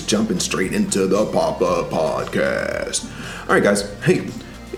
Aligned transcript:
game. 0.00 0.24
We're 0.24 0.28
just 0.30 0.32
jumping 0.34 0.40
straight 0.40 0.72
into 0.72 1.06
the 1.06 1.24
pop 1.26 1.62
up 1.62 1.90
podcast. 1.90 3.08
All 3.48 3.54
right, 3.54 3.62
guys. 3.62 3.92
Hey, 4.02 4.28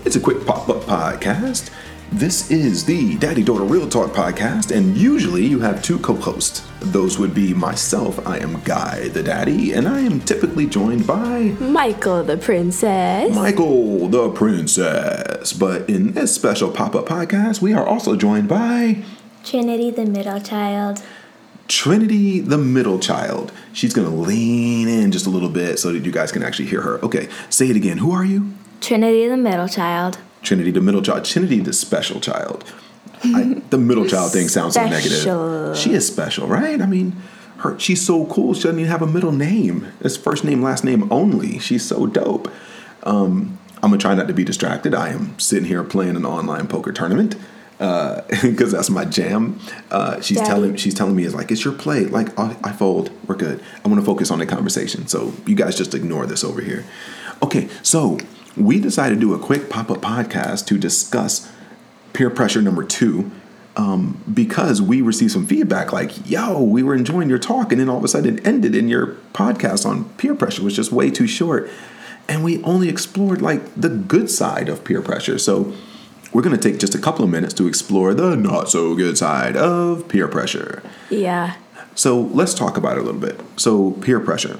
it's 0.05 0.15
a 0.15 0.19
quick 0.19 0.45
pop 0.45 0.69
up 0.69 0.83
podcast. 0.83 1.71
This 2.11 2.51
is 2.51 2.85
the 2.85 3.17
Daddy 3.17 3.43
Daughter 3.43 3.63
Real 3.63 3.89
Talk 3.89 4.11
podcast, 4.11 4.75
and 4.75 4.95
usually 4.95 5.45
you 5.45 5.59
have 5.59 5.81
two 5.81 5.99
co 5.99 6.13
hosts. 6.13 6.65
Those 6.79 7.17
would 7.17 7.33
be 7.33 7.53
myself, 7.53 8.25
I 8.27 8.37
am 8.37 8.61
Guy 8.61 9.09
the 9.09 9.23
Daddy, 9.23 9.73
and 9.73 9.87
I 9.87 10.01
am 10.01 10.21
typically 10.21 10.67
joined 10.67 11.07
by 11.07 11.55
Michael 11.59 12.23
the 12.23 12.37
Princess. 12.37 13.35
Michael 13.35 14.07
the 14.09 14.29
Princess. 14.29 15.51
But 15.51 15.89
in 15.89 16.13
this 16.13 16.35
special 16.35 16.71
pop 16.71 16.95
up 16.95 17.07
podcast, 17.07 17.61
we 17.61 17.73
are 17.73 17.85
also 17.85 18.15
joined 18.15 18.47
by 18.47 19.03
Trinity, 19.43 19.89
the 19.91 20.05
middle 20.05 20.39
child. 20.39 21.01
Trinity 21.67 22.39
the 22.39 22.57
middle 22.57 22.99
child. 22.99 23.51
She's 23.73 23.93
gonna 23.93 24.15
lean 24.15 24.86
in 24.86 24.86
just 25.17 25.27
a 25.27 25.29
little 25.29 25.49
bit 25.49 25.79
so 25.79 25.91
that 25.91 26.05
you 26.05 26.11
guys 26.11 26.31
can 26.31 26.43
actually 26.43 26.67
hear 26.67 26.81
her. 26.81 26.99
Okay, 27.03 27.27
say 27.49 27.69
it 27.69 27.75
again. 27.75 27.97
Who 27.97 28.11
are 28.11 28.23
you? 28.23 28.53
Trinity, 28.81 29.27
the 29.27 29.37
middle 29.37 29.67
child. 29.67 30.19
Trinity 30.43 30.71
the 30.71 30.81
middle 30.81 31.01
child. 31.01 31.25
Trinity 31.25 31.59
the 31.59 31.73
special 31.73 32.19
child. 32.19 32.63
I, 33.23 33.61
the 33.71 33.79
middle 33.79 34.05
child 34.13 34.31
thing 34.31 34.47
sounds 34.47 34.75
so 34.75 34.87
negative. 34.87 35.77
She 35.77 35.93
is 35.93 36.05
special, 36.05 36.47
right? 36.47 36.79
I 36.79 36.85
mean, 36.85 37.15
her 37.57 37.79
she's 37.79 38.05
so 38.05 38.27
cool. 38.27 38.53
She 38.53 38.63
doesn't 38.63 38.79
even 38.79 38.91
have 38.91 39.01
a 39.01 39.07
middle 39.07 39.31
name. 39.31 39.87
It's 40.01 40.15
first 40.15 40.43
name, 40.43 40.61
last 40.61 40.83
name 40.83 41.11
only. 41.11 41.57
She's 41.59 41.83
so 41.83 42.05
dope. 42.05 42.51
Um, 43.03 43.57
I'm 43.81 43.89
gonna 43.89 43.97
try 43.97 44.13
not 44.13 44.27
to 44.27 44.33
be 44.33 44.43
distracted. 44.43 44.93
I 44.93 45.09
am 45.09 45.37
sitting 45.39 45.65
here 45.65 45.83
playing 45.83 46.15
an 46.15 46.25
online 46.25 46.67
poker 46.67 46.91
tournament 46.91 47.35
because 48.41 48.71
that's 48.71 48.89
my 48.89 49.05
jam. 49.05 49.59
Uh, 49.91 50.19
she's 50.21 50.37
Daddy. 50.37 50.49
telling 50.49 50.75
she's 50.77 50.93
telling 50.93 51.15
me 51.15 51.23
it's 51.25 51.35
like 51.35 51.51
it's 51.51 51.63
your 51.63 51.73
play. 51.73 52.05
Like 52.05 52.37
I, 52.37 52.57
I 52.63 52.71
fold, 52.71 53.11
we're 53.27 53.35
good. 53.35 53.63
I 53.83 53.87
want 53.87 53.99
to 53.99 54.05
focus 54.05 54.31
on 54.31 54.39
the 54.39 54.45
conversation, 54.45 55.07
so 55.07 55.33
you 55.45 55.55
guys 55.55 55.75
just 55.77 55.93
ignore 55.93 56.25
this 56.25 56.43
over 56.43 56.61
here. 56.61 56.85
Okay, 57.43 57.69
so 57.83 58.17
we 58.55 58.79
decided 58.79 59.15
to 59.15 59.21
do 59.21 59.33
a 59.33 59.39
quick 59.39 59.69
pop 59.69 59.91
up 59.91 59.99
podcast 60.01 60.65
to 60.67 60.77
discuss 60.77 61.51
peer 62.13 62.29
pressure 62.29 62.61
number 62.61 62.83
two. 62.83 63.31
Um, 63.75 64.23
because 64.33 64.81
we 64.81 65.03
received 65.03 65.31
some 65.33 65.45
feedback 65.45 65.93
like, 65.93 66.27
yo, 66.27 66.63
we 66.63 66.81
were 66.81 66.95
enjoying 66.95 67.29
your 67.29 67.37
talk, 67.37 67.71
and 67.71 67.79
then 67.79 67.89
all 67.89 67.99
of 67.99 68.03
a 68.03 68.07
sudden 68.07 68.39
it 68.39 68.47
ended, 68.47 68.73
and 68.73 68.89
your 68.89 69.17
podcast 69.33 69.85
on 69.85 70.05
peer 70.15 70.33
pressure 70.33 70.63
was 70.63 70.75
just 70.75 70.91
way 70.91 71.11
too 71.11 71.27
short. 71.27 71.69
And 72.27 72.43
we 72.43 72.63
only 72.63 72.89
explored 72.89 73.39
like 73.39 73.61
the 73.75 73.89
good 73.89 74.31
side 74.31 74.67
of 74.67 74.83
peer 74.83 75.03
pressure. 75.03 75.37
So 75.37 75.75
we're 76.33 76.41
going 76.41 76.57
to 76.57 76.71
take 76.71 76.79
just 76.79 76.95
a 76.95 76.99
couple 76.99 77.23
of 77.23 77.31
minutes 77.31 77.53
to 77.55 77.67
explore 77.67 78.13
the 78.13 78.35
not 78.35 78.69
so 78.69 78.95
good 78.95 79.17
side 79.17 79.55
of 79.55 80.07
peer 80.07 80.27
pressure. 80.27 80.83
Yeah. 81.09 81.55
So 81.95 82.21
let's 82.21 82.53
talk 82.53 82.77
about 82.77 82.97
it 82.97 83.01
a 83.01 83.03
little 83.03 83.19
bit. 83.19 83.39
So, 83.55 83.91
peer 83.91 84.19
pressure. 84.19 84.59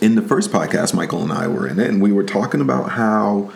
In 0.00 0.14
the 0.14 0.22
first 0.22 0.50
podcast, 0.50 0.94
Michael 0.94 1.22
and 1.22 1.32
I 1.32 1.46
were 1.46 1.66
in 1.66 1.78
it, 1.78 1.88
and 1.88 2.00
we 2.00 2.12
were 2.12 2.24
talking 2.24 2.60
about 2.60 2.90
how 2.90 3.52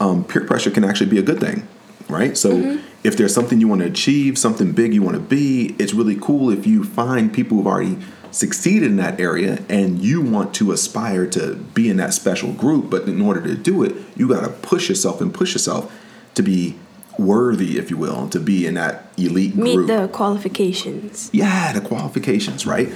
um, 0.00 0.24
peer 0.24 0.44
pressure 0.44 0.70
can 0.70 0.84
actually 0.84 1.10
be 1.10 1.18
a 1.18 1.22
good 1.22 1.38
thing, 1.38 1.68
right? 2.08 2.36
So, 2.36 2.80
if 3.04 3.16
there's 3.16 3.34
something 3.34 3.60
you 3.60 3.68
want 3.68 3.82
to 3.82 3.86
achieve, 3.86 4.38
something 4.38 4.72
big 4.72 4.94
you 4.94 5.02
want 5.02 5.16
to 5.16 5.22
be, 5.22 5.76
it's 5.78 5.92
really 5.92 6.16
cool 6.16 6.50
if 6.50 6.66
you 6.66 6.82
find 6.82 7.32
people 7.32 7.58
who've 7.58 7.66
already 7.66 7.98
succeeded 8.32 8.90
in 8.90 8.96
that 8.96 9.20
area 9.20 9.62
and 9.68 10.00
you 10.00 10.20
want 10.20 10.54
to 10.54 10.72
aspire 10.72 11.26
to 11.26 11.54
be 11.54 11.90
in 11.90 11.98
that 11.98 12.14
special 12.14 12.52
group. 12.52 12.90
But 12.90 13.02
in 13.02 13.20
order 13.20 13.42
to 13.42 13.54
do 13.54 13.82
it, 13.82 13.94
you 14.16 14.26
got 14.26 14.40
to 14.40 14.48
push 14.48 14.88
yourself 14.88 15.20
and 15.20 15.32
push 15.32 15.52
yourself 15.52 15.92
to 16.34 16.42
be 16.42 16.76
worthy, 17.18 17.78
if 17.78 17.90
you 17.90 17.96
will, 17.96 18.28
to 18.30 18.40
be 18.40 18.66
in 18.66 18.74
that 18.74 19.06
elite 19.16 19.54
Meet 19.54 19.74
group. 19.74 19.88
Meet 19.88 19.96
the 19.96 20.08
qualifications. 20.08 21.30
yeah 21.32 21.72
the 21.72 21.80
qualifications 21.80 22.66
right? 22.66 22.88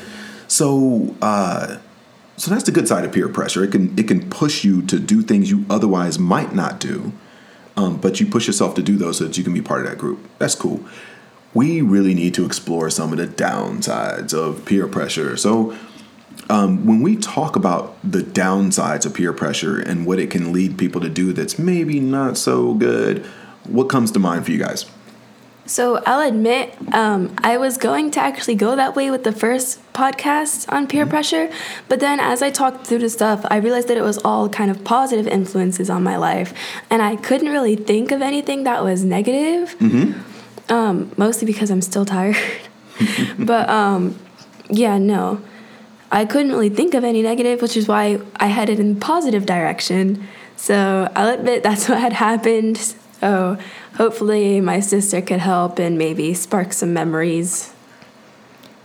So 0.48 1.14
uh 1.22 1.78
so 2.38 2.50
that's 2.50 2.64
the 2.64 2.72
good 2.72 2.86
side 2.86 3.04
of 3.04 3.12
peer 3.12 3.28
pressure. 3.28 3.64
It 3.64 3.72
can 3.72 3.98
it 3.98 4.06
can 4.08 4.28
push 4.30 4.64
you 4.64 4.82
to 4.82 4.98
do 4.98 5.22
things 5.22 5.50
you 5.50 5.64
otherwise 5.70 6.18
might 6.18 6.54
not 6.54 6.78
do 6.80 7.12
um, 7.76 7.98
but 7.98 8.20
you 8.20 8.26
push 8.26 8.46
yourself 8.46 8.74
to 8.76 8.82
do 8.82 8.96
those 8.96 9.18
so 9.18 9.24
that 9.24 9.36
you 9.36 9.44
can 9.44 9.52
be 9.52 9.60
part 9.60 9.82
of 9.82 9.86
that 9.90 9.98
group. 9.98 10.18
That's 10.38 10.54
cool. 10.54 10.80
We 11.52 11.80
really 11.80 12.14
need 12.14 12.34
to 12.34 12.44
explore 12.46 12.90
some 12.90 13.12
of 13.12 13.18
the 13.18 13.26
downsides 13.26 14.32
of 14.34 14.64
peer 14.64 14.86
pressure. 14.86 15.36
So 15.36 15.76
um, 16.48 16.86
when 16.86 17.02
we 17.02 17.16
talk 17.16 17.56
about 17.56 17.96
the 18.04 18.20
downsides 18.20 19.04
of 19.06 19.14
peer 19.14 19.32
pressure 19.32 19.78
and 19.78 20.06
what 20.06 20.18
it 20.18 20.30
can 20.30 20.52
lead 20.52 20.78
people 20.78 21.00
to 21.00 21.08
do 21.08 21.32
that's 21.32 21.58
maybe 21.58 22.00
not 22.00 22.36
so 22.36 22.74
good 22.74 23.24
what 23.64 23.88
comes 23.88 24.10
to 24.12 24.18
mind 24.18 24.44
for 24.44 24.52
you 24.52 24.58
guys 24.58 24.86
So 25.66 26.00
I'll 26.06 26.26
admit, 26.26 26.76
um, 26.94 27.34
I 27.38 27.58
was 27.58 27.76
going 27.76 28.12
to 28.12 28.20
actually 28.20 28.54
go 28.54 28.76
that 28.76 28.94
way 28.94 29.10
with 29.10 29.24
the 29.24 29.32
first 29.32 29.80
podcast 29.92 30.72
on 30.72 30.86
peer 30.86 31.06
pressure, 31.06 31.50
but 31.88 31.98
then 31.98 32.20
as 32.20 32.40
I 32.40 32.50
talked 32.50 32.86
through 32.86 33.00
the 33.00 33.10
stuff, 33.10 33.44
I 33.50 33.56
realized 33.56 33.88
that 33.88 33.96
it 33.96 34.04
was 34.04 34.18
all 34.18 34.48
kind 34.48 34.70
of 34.70 34.84
positive 34.84 35.26
influences 35.26 35.90
on 35.90 36.04
my 36.04 36.16
life, 36.16 36.54
and 36.88 37.02
I 37.02 37.16
couldn't 37.16 37.48
really 37.48 37.74
think 37.74 38.12
of 38.12 38.22
anything 38.22 38.62
that 38.62 38.84
was 38.84 39.02
negative. 39.02 39.74
Um, 40.68 41.10
mostly 41.16 41.46
because 41.46 41.70
I'm 41.70 41.82
still 41.82 42.04
tired. 42.04 42.36
but 43.38 43.68
um, 43.68 44.18
yeah, 44.70 44.98
no, 44.98 45.40
I 46.10 46.24
couldn't 46.24 46.52
really 46.52 46.68
think 46.68 46.94
of 46.94 47.04
any 47.04 47.22
negative, 47.22 47.62
which 47.62 47.76
is 47.76 47.88
why 47.88 48.20
I 48.36 48.46
headed 48.46 48.78
in 48.78 48.94
the 48.94 49.00
positive 49.00 49.46
direction. 49.46 50.26
So 50.56 51.10
I'll 51.14 51.32
admit 51.32 51.62
that's 51.62 51.88
what 51.88 51.98
had 51.98 52.14
happened. 52.14 52.78
So 53.20 53.58
hopefully 53.96 54.60
my 54.60 54.80
sister 54.80 55.20
could 55.20 55.40
help 55.40 55.78
and 55.78 55.98
maybe 55.98 56.34
spark 56.34 56.72
some 56.72 56.92
memories. 56.92 57.72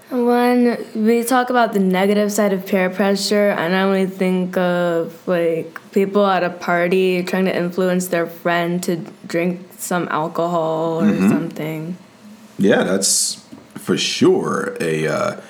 When 0.09 0.77
we 0.93 1.23
talk 1.23 1.49
about 1.49 1.71
the 1.71 1.79
negative 1.79 2.33
side 2.33 2.51
of 2.51 2.65
peer 2.65 2.89
pressure, 2.89 3.55
I 3.57 3.69
normally 3.69 4.07
think 4.07 4.57
of 4.57 5.25
like 5.25 5.79
people 5.93 6.25
at 6.25 6.43
a 6.43 6.49
party 6.49 7.23
trying 7.23 7.45
to 7.45 7.55
influence 7.55 8.07
their 8.07 8.27
friend 8.27 8.83
to 8.83 8.97
drink 9.25 9.65
some 9.77 10.09
alcohol 10.11 11.01
or 11.01 11.17
something. 11.29 11.95
Yeah, 12.57 12.83
that's 12.83 13.41
for 13.75 13.97
sure 13.97 14.75
a 14.81 15.07
uh, 15.07 15.41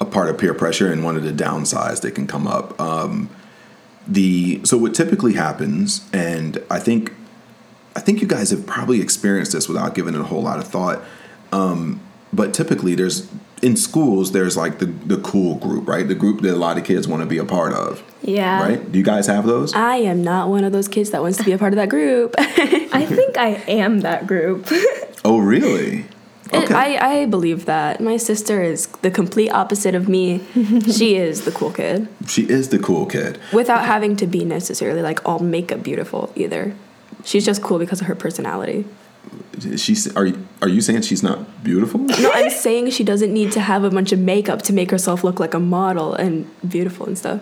a 0.00 0.04
part 0.04 0.28
of 0.30 0.38
peer 0.38 0.54
pressure 0.54 0.90
and 0.92 1.02
one 1.04 1.16
of 1.16 1.22
the 1.24 1.32
downsides 1.32 2.00
that 2.02 2.12
can 2.12 2.26
come 2.26 2.46
up. 2.46 2.80
Um, 2.80 3.28
the 4.06 4.60
so 4.64 4.76
what 4.78 4.94
typically 4.94 5.34
happens, 5.34 6.08
and 6.12 6.62
I 6.70 6.78
think 6.78 7.12
I 7.96 8.00
think 8.00 8.20
you 8.20 8.26
guys 8.28 8.50
have 8.50 8.66
probably 8.66 9.00
experienced 9.00 9.52
this 9.52 9.68
without 9.68 9.94
giving 9.94 10.14
it 10.14 10.20
a 10.20 10.24
whole 10.24 10.42
lot 10.42 10.58
of 10.58 10.66
thought. 10.68 11.02
Um, 11.52 12.00
but 12.32 12.54
typically, 12.54 12.94
there's 12.94 13.28
in 13.60 13.76
schools 13.76 14.32
there's 14.32 14.56
like 14.56 14.78
the 14.78 14.86
the 14.86 15.18
cool 15.18 15.56
group, 15.56 15.86
right? 15.88 16.06
The 16.06 16.14
group 16.14 16.40
that 16.42 16.54
a 16.54 16.56
lot 16.56 16.78
of 16.78 16.84
kids 16.84 17.06
want 17.08 17.22
to 17.22 17.26
be 17.26 17.38
a 17.38 17.44
part 17.44 17.72
of, 17.72 18.02
Yeah. 18.22 18.62
right? 18.62 18.92
Do 18.92 18.98
you 18.98 19.04
guys 19.04 19.26
have 19.26 19.46
those? 19.46 19.74
I 19.74 19.96
am 19.96 20.22
not 20.22 20.48
one 20.48 20.64
of 20.64 20.72
those 20.72 20.88
kids 20.88 21.10
that 21.10 21.20
wants 21.22 21.38
to 21.38 21.44
be 21.44 21.52
a 21.52 21.58
part 21.58 21.72
of 21.72 21.76
that 21.76 21.88
group. 21.88 22.34
I 22.38 23.04
think 23.04 23.36
I 23.36 23.48
am 23.68 24.00
that 24.00 24.26
group. 24.26 24.68
oh, 25.24 25.38
really? 25.38 26.06
It- 26.52 26.70
I, 26.70 27.22
I 27.22 27.26
believe 27.26 27.66
that. 27.66 28.00
My 28.00 28.16
sister 28.16 28.62
is 28.62 28.86
the 29.02 29.10
complete 29.10 29.50
opposite 29.50 29.94
of 29.94 30.08
me. 30.08 30.40
she 30.90 31.16
is 31.16 31.44
the 31.44 31.50
cool 31.52 31.70
kid 31.70 32.08
she 32.26 32.42
is 32.48 32.68
the 32.68 32.78
cool 32.78 33.06
kid. 33.06 33.38
without 33.52 33.84
having 33.84 34.16
to 34.16 34.26
be 34.26 34.44
necessarily 34.44 35.02
like 35.02 35.26
all 35.28 35.38
makeup 35.38 35.82
beautiful 35.82 36.32
either. 36.36 36.74
She's 37.24 37.44
just 37.44 37.62
cool 37.62 37.78
because 37.78 38.00
of 38.00 38.06
her 38.06 38.14
personality. 38.14 38.84
She's 39.76 40.14
are 40.16 40.28
are 40.62 40.68
you 40.68 40.80
saying 40.80 41.02
she's 41.02 41.22
not 41.22 41.64
beautiful? 41.64 42.00
No, 42.00 42.30
I'm 42.32 42.50
saying 42.50 42.90
she 42.90 43.04
doesn't 43.04 43.32
need 43.32 43.52
to 43.52 43.60
have 43.60 43.84
a 43.84 43.90
bunch 43.90 44.12
of 44.12 44.18
makeup 44.18 44.62
to 44.62 44.72
make 44.72 44.90
herself 44.90 45.24
look 45.24 45.40
like 45.40 45.54
a 45.54 45.58
model 45.60 46.14
and 46.14 46.48
beautiful 46.68 47.06
and 47.06 47.18
stuff. 47.18 47.40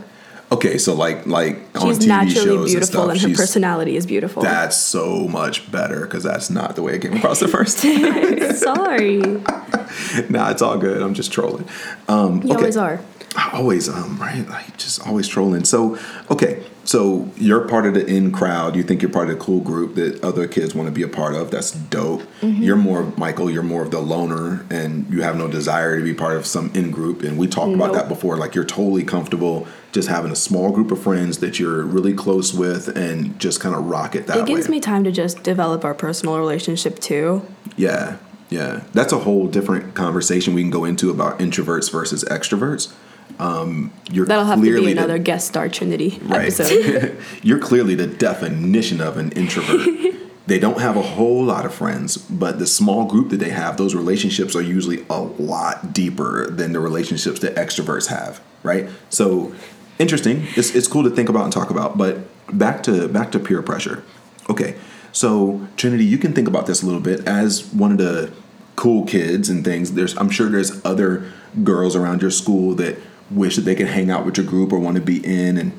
Okay, 0.56 0.78
so 0.78 0.94
like 0.94 1.26
like 1.26 1.56
on 1.76 1.88
She's 1.88 1.98
TV 1.98 2.06
naturally 2.08 2.34
shows 2.34 2.46
and 2.46 2.66
beautiful 2.66 2.86
stuff, 2.86 3.10
and 3.10 3.20
her 3.20 3.28
personality 3.36 3.96
is 3.96 4.06
beautiful. 4.06 4.42
That's 4.42 4.76
so 4.76 5.28
much 5.28 5.70
better 5.70 6.00
because 6.00 6.22
that's 6.22 6.50
not 6.50 6.76
the 6.76 6.82
way 6.82 6.94
it 6.94 7.02
came 7.02 7.14
across 7.14 7.40
the 7.40 7.48
first. 7.48 7.82
time. 7.82 8.54
Sorry. 8.54 9.18
nah, 10.30 10.50
it's 10.50 10.62
all 10.62 10.78
good. 10.78 11.02
I'm 11.02 11.14
just 11.14 11.32
trolling. 11.32 11.68
Um, 12.08 12.42
You 12.42 12.50
okay. 12.50 12.54
always 12.54 12.76
are. 12.76 13.00
I 13.36 13.50
Always, 13.52 13.88
um, 13.88 14.18
right? 14.18 14.48
Like 14.48 14.76
just 14.78 15.06
always 15.06 15.28
trolling. 15.28 15.64
So, 15.64 15.98
okay, 16.30 16.62
so 16.86 17.28
you're 17.36 17.66
part 17.68 17.84
of 17.84 17.94
the 17.94 18.06
in 18.06 18.30
crowd. 18.30 18.76
You 18.76 18.82
think 18.84 19.02
you're 19.02 19.10
part 19.10 19.28
of 19.28 19.38
the 19.38 19.44
cool 19.44 19.60
group 19.60 19.96
that 19.96 20.22
other 20.24 20.46
kids 20.46 20.74
want 20.74 20.86
to 20.86 20.92
be 20.92 21.02
a 21.02 21.08
part 21.08 21.34
of. 21.34 21.50
That's 21.50 21.72
dope. 21.72 22.22
Mm-hmm. 22.40 22.62
You're 22.62 22.76
more 22.76 23.12
Michael. 23.16 23.50
You're 23.50 23.64
more 23.64 23.82
of 23.82 23.90
the 23.90 24.00
loner, 24.00 24.64
and 24.70 25.12
you 25.12 25.22
have 25.22 25.36
no 25.36 25.48
desire 25.48 25.98
to 25.98 26.04
be 26.04 26.14
part 26.14 26.36
of 26.36 26.46
some 26.46 26.70
in 26.74 26.90
group. 26.92 27.22
And 27.22 27.36
we 27.36 27.48
talked 27.48 27.74
about 27.74 27.92
that 27.92 28.08
before. 28.08 28.36
Like 28.36 28.54
you're 28.54 28.64
totally 28.64 29.02
comfortable 29.02 29.66
just 29.92 30.08
having 30.08 30.30
a 30.30 30.36
small 30.36 30.70
group 30.70 30.90
of 30.90 31.02
friends 31.02 31.38
that 31.38 31.58
you're 31.58 31.82
really 31.82 32.14
close 32.14 32.54
with, 32.54 32.96
and 32.96 33.38
just 33.40 33.60
kind 33.60 33.74
of 33.74 33.86
rock 33.86 34.14
it 34.14 34.28
that 34.28 34.38
It 34.38 34.46
gives 34.46 34.68
way. 34.68 34.76
me 34.76 34.80
time 34.80 35.02
to 35.04 35.10
just 35.10 35.42
develop 35.42 35.84
our 35.84 35.94
personal 35.94 36.38
relationship 36.38 37.00
too. 37.00 37.44
Yeah, 37.76 38.18
yeah. 38.48 38.84
That's 38.92 39.12
a 39.12 39.18
whole 39.18 39.48
different 39.48 39.94
conversation 39.94 40.54
we 40.54 40.62
can 40.62 40.70
go 40.70 40.84
into 40.84 41.10
about 41.10 41.40
introverts 41.40 41.90
versus 41.90 42.24
extroverts. 42.24 42.92
Um, 43.38 43.92
you're 44.10 44.26
That'll 44.26 44.44
have 44.44 44.58
to 44.58 44.64
be 44.64 44.70
the- 44.70 44.92
another 44.92 45.18
guest 45.18 45.48
star 45.48 45.68
Trinity 45.68 46.18
right. 46.22 46.42
episode. 46.42 47.18
you're 47.42 47.58
clearly 47.58 47.94
the 47.94 48.06
definition 48.06 49.00
of 49.00 49.16
an 49.18 49.32
introvert. 49.32 49.88
they 50.46 50.58
don't 50.58 50.80
have 50.80 50.96
a 50.96 51.02
whole 51.02 51.44
lot 51.44 51.66
of 51.66 51.74
friends, 51.74 52.16
but 52.16 52.58
the 52.58 52.66
small 52.66 53.04
group 53.04 53.30
that 53.30 53.38
they 53.38 53.50
have, 53.50 53.76
those 53.76 53.94
relationships 53.94 54.54
are 54.54 54.62
usually 54.62 55.04
a 55.10 55.20
lot 55.20 55.92
deeper 55.92 56.50
than 56.50 56.72
the 56.72 56.80
relationships 56.80 57.40
that 57.40 57.54
extroverts 57.56 58.06
have, 58.08 58.40
right? 58.62 58.88
So 59.10 59.54
interesting. 59.98 60.46
It's, 60.56 60.74
it's 60.74 60.88
cool 60.88 61.02
to 61.04 61.10
think 61.10 61.28
about 61.28 61.44
and 61.44 61.52
talk 61.52 61.70
about. 61.70 61.98
But 61.98 62.20
back 62.56 62.82
to 62.84 63.08
back 63.08 63.32
to 63.32 63.38
peer 63.38 63.62
pressure. 63.62 64.02
Okay, 64.48 64.76
so 65.12 65.66
Trinity, 65.76 66.04
you 66.04 66.18
can 66.18 66.32
think 66.32 66.46
about 66.48 66.66
this 66.66 66.82
a 66.82 66.86
little 66.86 67.00
bit 67.00 67.26
as 67.26 67.66
one 67.72 67.92
of 67.92 67.98
the 67.98 68.32
cool 68.76 69.04
kids 69.04 69.48
and 69.48 69.64
things. 69.64 69.92
There's 69.92 70.16
I'm 70.16 70.30
sure 70.30 70.48
there's 70.48 70.84
other 70.84 71.32
girls 71.64 71.96
around 71.96 72.22
your 72.22 72.30
school 72.30 72.74
that 72.74 72.98
wish 73.30 73.56
that 73.56 73.62
they 73.62 73.74
could 73.74 73.88
hang 73.88 74.10
out 74.10 74.24
with 74.24 74.36
your 74.36 74.46
group 74.46 74.72
or 74.72 74.78
want 74.78 74.96
to 74.96 75.02
be 75.02 75.24
in 75.24 75.58
and 75.58 75.78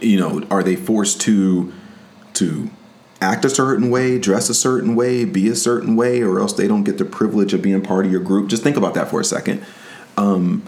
you 0.00 0.18
know 0.18 0.46
are 0.50 0.62
they 0.62 0.76
forced 0.76 1.20
to 1.20 1.72
to 2.34 2.70
act 3.20 3.44
a 3.44 3.50
certain 3.50 3.90
way 3.90 4.18
dress 4.18 4.48
a 4.48 4.54
certain 4.54 4.94
way 4.94 5.24
be 5.24 5.48
a 5.48 5.54
certain 5.54 5.96
way 5.96 6.22
or 6.22 6.38
else 6.38 6.52
they 6.52 6.68
don't 6.68 6.84
get 6.84 6.98
the 6.98 7.04
privilege 7.04 7.52
of 7.52 7.62
being 7.62 7.80
part 7.82 8.06
of 8.06 8.12
your 8.12 8.20
group? 8.20 8.48
Just 8.48 8.62
think 8.62 8.76
about 8.76 8.94
that 8.94 9.08
for 9.08 9.20
a 9.20 9.24
second. 9.24 9.64
Um, 10.16 10.64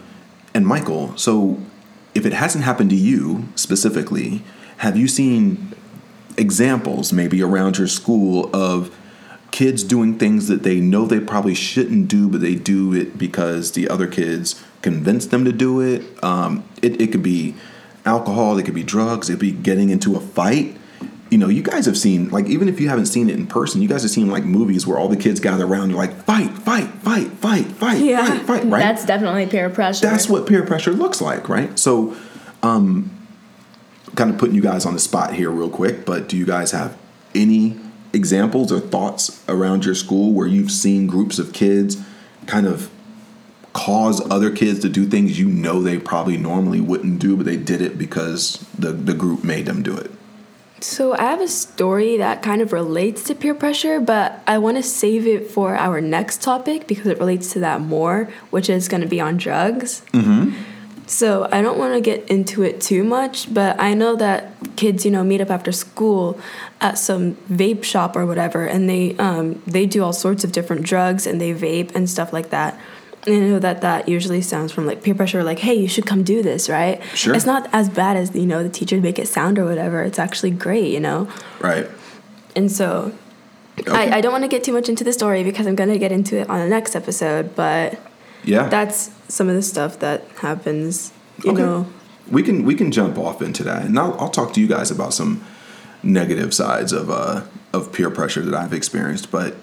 and 0.53 0.65
michael 0.65 1.15
so 1.17 1.59
if 2.15 2.25
it 2.25 2.33
hasn't 2.33 2.63
happened 2.63 2.89
to 2.91 2.95
you 2.95 3.49
specifically 3.55 4.43
have 4.77 4.95
you 4.95 5.07
seen 5.07 5.73
examples 6.37 7.13
maybe 7.13 7.41
around 7.41 7.77
your 7.77 7.87
school 7.87 8.49
of 8.55 8.95
kids 9.53 9.83
doing 9.83 10.17
things 10.17 10.47
that 10.47 10.63
they 10.63 10.79
know 10.79 11.05
they 11.05 11.19
probably 11.19 11.53
shouldn't 11.53 12.07
do, 12.07 12.27
but 12.27 12.41
they 12.41 12.55
do 12.55 12.93
it 12.93 13.17
because 13.17 13.73
the 13.73 13.87
other 13.87 14.07
kids 14.07 14.61
convince 14.83 15.25
them 15.25 15.45
to 15.45 15.51
do 15.51 15.81
it. 15.81 16.03
Um, 16.23 16.63
it, 16.83 17.01
it 17.01 17.11
could 17.11 17.23
be 17.23 17.55
alcohol, 18.05 18.59
it 18.59 18.63
could 18.65 18.75
be 18.75 18.83
drugs, 18.83 19.29
it 19.29 19.33
could 19.33 19.39
be 19.39 19.51
getting 19.51 19.89
into 19.89 20.15
a 20.15 20.19
fight. 20.19 20.77
You 21.31 21.39
know, 21.39 21.47
you 21.47 21.63
guys 21.63 21.87
have 21.87 21.97
seen, 21.97 22.29
like, 22.29 22.45
even 22.45 22.69
if 22.69 22.79
you 22.79 22.89
haven't 22.89 23.07
seen 23.07 23.27
it 23.27 23.35
in 23.35 23.47
person, 23.47 23.81
you 23.81 23.87
guys 23.87 24.03
have 24.03 24.11
seen, 24.11 24.29
like, 24.29 24.43
movies 24.43 24.85
where 24.85 24.99
all 24.99 25.07
the 25.07 25.17
kids 25.17 25.39
gather 25.39 25.65
around, 25.65 25.89
you're 25.89 25.97
like, 25.97 26.13
fight, 26.25 26.51
fight, 26.51 26.89
fight, 27.01 27.31
fight, 27.31 27.65
fight, 27.65 27.97
Yeah. 27.97 28.27
fight, 28.27 28.41
fight, 28.45 28.65
right? 28.65 28.79
That's 28.79 29.03
definitely 29.03 29.47
peer 29.47 29.71
pressure. 29.71 30.05
That's 30.05 30.29
what 30.29 30.45
peer 30.45 30.63
pressure 30.63 30.91
looks 30.91 31.21
like, 31.21 31.49
right? 31.49 31.79
So, 31.79 32.15
um, 32.61 33.09
kind 34.13 34.29
of 34.29 34.37
putting 34.37 34.53
you 34.53 34.61
guys 34.61 34.85
on 34.85 34.93
the 34.93 34.99
spot 34.99 35.33
here, 35.33 35.49
real 35.49 35.69
quick, 35.71 36.05
but 36.05 36.29
do 36.29 36.37
you 36.37 36.45
guys 36.45 36.69
have 36.69 36.95
any 37.33 37.79
examples 38.11 38.71
or 38.71 38.79
thoughts 38.79 39.43
around 39.49 39.85
your 39.85 39.95
school 39.95 40.33
where 40.33 40.45
you've 40.45 40.69
seen 40.71 41.07
groups 41.07 41.39
of 41.39 41.51
kids 41.51 41.97
kind 42.45 42.67
of 42.67 42.91
cause 43.73 44.21
other 44.31 44.51
kids 44.51 44.79
to 44.81 44.89
do 44.89 45.05
things 45.05 45.39
you 45.39 45.47
know 45.47 45.81
they 45.81 45.97
probably 45.97 46.37
normally 46.37 46.79
wouldn't 46.79 47.19
do, 47.19 47.35
but 47.35 47.45
they 47.45 47.57
did 47.57 47.81
it 47.81 47.97
because 47.97 48.65
the, 48.77 48.91
the 48.91 49.13
group 49.13 49.43
made 49.43 49.65
them 49.65 49.83
do 49.83 49.97
it? 49.97 50.11
So 50.79 51.13
I 51.13 51.23
have 51.23 51.39
a 51.39 51.47
story 51.47 52.17
that 52.17 52.41
kind 52.41 52.61
of 52.61 52.73
relates 52.73 53.23
to 53.25 53.35
peer 53.35 53.55
pressure, 53.55 53.99
but 54.01 54.41
I 54.45 54.57
want 54.57 54.77
to 54.77 54.83
save 54.83 55.25
it 55.25 55.49
for 55.49 55.75
our 55.75 56.01
next 56.01 56.41
topic 56.41 56.87
because 56.87 57.07
it 57.07 57.19
relates 57.19 57.53
to 57.53 57.59
that 57.61 57.79
more, 57.79 58.29
which 58.49 58.69
is 58.69 58.89
going 58.89 59.01
to 59.01 59.07
be 59.07 59.21
on 59.21 59.37
drugs. 59.37 60.01
Mm-hmm. 60.11 60.53
So 61.05 61.47
I 61.51 61.61
don't 61.61 61.77
want 61.77 61.93
to 61.93 62.01
get 62.01 62.27
into 62.29 62.63
it 62.63 62.81
too 62.81 63.03
much, 63.03 63.53
but 63.53 63.79
I 63.79 63.93
know 63.93 64.15
that 64.17 64.51
kids, 64.75 65.05
you 65.05 65.11
know, 65.11 65.23
meet 65.23 65.41
up 65.41 65.49
after 65.49 65.71
school 65.71 66.39
at 66.81 66.97
some 66.97 67.35
vape 67.49 67.83
shop 67.83 68.15
or 68.15 68.25
whatever, 68.25 68.65
and 68.65 68.89
they 68.89 69.15
um, 69.17 69.61
they 69.65 69.85
do 69.85 70.03
all 70.03 70.13
sorts 70.13 70.43
of 70.43 70.51
different 70.51 70.83
drugs 70.83 71.27
and 71.27 71.39
they 71.39 71.53
vape 71.53 71.93
and 71.95 72.09
stuff 72.09 72.33
like 72.33 72.49
that. 72.49 72.79
And 73.25 73.35
I 73.35 73.39
know 73.47 73.59
that 73.59 73.81
that 73.81 74.09
usually 74.09 74.41
sounds 74.41 74.71
from 74.71 74.85
like 74.85 75.01
peer 75.03 75.15
pressure, 75.15 75.43
like, 75.43 75.59
"Hey, 75.59 75.73
you 75.75 75.87
should 75.87 76.05
come 76.05 76.23
do 76.23 76.41
this," 76.43 76.69
right? 76.69 77.01
Sure. 77.15 77.33
It's 77.35 77.45
not 77.45 77.69
as 77.71 77.87
bad 77.89 78.17
as 78.17 78.35
you 78.35 78.45
know 78.45 78.63
the 78.63 78.69
teachers 78.69 79.01
make 79.01 79.17
it 79.19 79.27
sound 79.27 79.57
or 79.57 79.65
whatever. 79.65 80.03
It's 80.03 80.19
actually 80.19 80.51
great, 80.51 80.91
you 80.91 80.99
know. 80.99 81.27
Right. 81.59 81.87
And 82.55 82.71
so, 82.71 83.11
Okay. 83.79 83.91
I, 83.91 84.17
I 84.17 84.21
don't 84.21 84.31
want 84.31 84.43
to 84.43 84.47
get 84.47 84.63
too 84.63 84.73
much 84.73 84.87
into 84.89 85.03
the 85.03 85.11
story 85.13 85.43
because 85.43 85.65
I'm 85.65 85.75
gonna 85.75 85.97
get 85.97 86.11
into 86.11 86.37
it 86.39 86.49
on 86.49 86.59
the 86.59 86.67
next 86.67 86.95
episode. 86.95 87.55
But 87.55 87.97
yeah. 88.43 88.67
that's 88.69 89.09
some 89.29 89.49
of 89.49 89.55
the 89.55 89.63
stuff 89.63 89.97
that 89.99 90.25
happens, 90.41 91.11
you 91.43 91.51
Okay. 91.53 91.61
know. 91.63 91.87
we 92.29 92.43
can 92.43 92.65
we 92.65 92.75
can 92.75 92.91
jump 92.91 93.17
off 93.17 93.41
into 93.41 93.63
that, 93.63 93.83
and 93.85 93.97
I'll, 93.97 94.13
I'll 94.19 94.29
talk 94.29 94.53
to 94.53 94.59
you 94.61 94.67
guys 94.67 94.91
about 94.91 95.13
some 95.13 95.43
negative 96.03 96.53
sides 96.53 96.91
of 96.91 97.09
uh 97.09 97.41
of 97.73 97.91
peer 97.93 98.09
pressure 98.11 98.41
that 98.41 98.53
I've 98.53 98.73
experienced. 98.73 99.31
But 99.31 99.55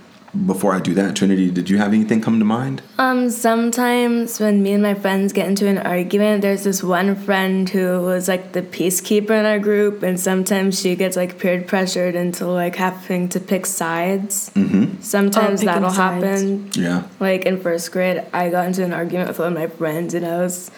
before 0.47 0.73
I 0.75 0.81
do 0.81 0.95
that, 0.95 1.17
Trinity, 1.17 1.51
did 1.51 1.69
you 1.69 1.79
have 1.79 1.93
anything 1.93 2.21
come 2.21 2.39
to 2.39 2.45
mind? 2.45 2.83
Um, 2.99 3.31
sometimes 3.31 4.39
when 4.39 4.63
me 4.63 4.73
and 4.73 4.83
my 4.83 4.95
friends 4.95 5.33
get 5.33 5.49
into 5.49 5.67
an 5.67 5.79
argument, 5.79 6.43
there's 6.43 6.65
this 6.65 6.83
one 6.83 7.17
friend 7.17 7.69
who 7.69 8.01
was 8.03 8.29
like 8.29 8.53
the 8.53 8.63
peacekeeper 8.63 9.31
in 9.31 9.45
our 9.45 9.59
group, 9.59 10.03
and 10.03 10.19
sometimes 10.21 10.81
she 10.81 10.95
gets 10.97 11.17
like 11.17 11.39
peer 11.39 11.61
pressured 11.63 12.15
into 12.15 12.47
like 12.47 12.77
having 12.77 13.29
to 13.31 13.41
pick 13.41 13.67
sides. 13.67 14.51
Mm-hmm. 14.55 15.01
Sometimes 15.03 15.63
Oh, 15.63 15.67
that'll 15.67 15.91
sides. 15.91 16.25
happen. 16.25 16.71
Yeah. 16.75 17.03
Like 17.19 17.45
in 17.47 17.61
first 17.61 17.91
grade, 17.93 18.23
I 18.33 18.51
got 18.51 18.67
into 18.67 18.85
an 18.85 18.93
argument 18.93 19.29
with 19.29 19.39
one 19.39 19.49
of 19.49 19.59
my 19.59 19.67
friends, 19.67 20.15
and 20.15 20.25
I 20.25 20.39
was, 20.39 20.71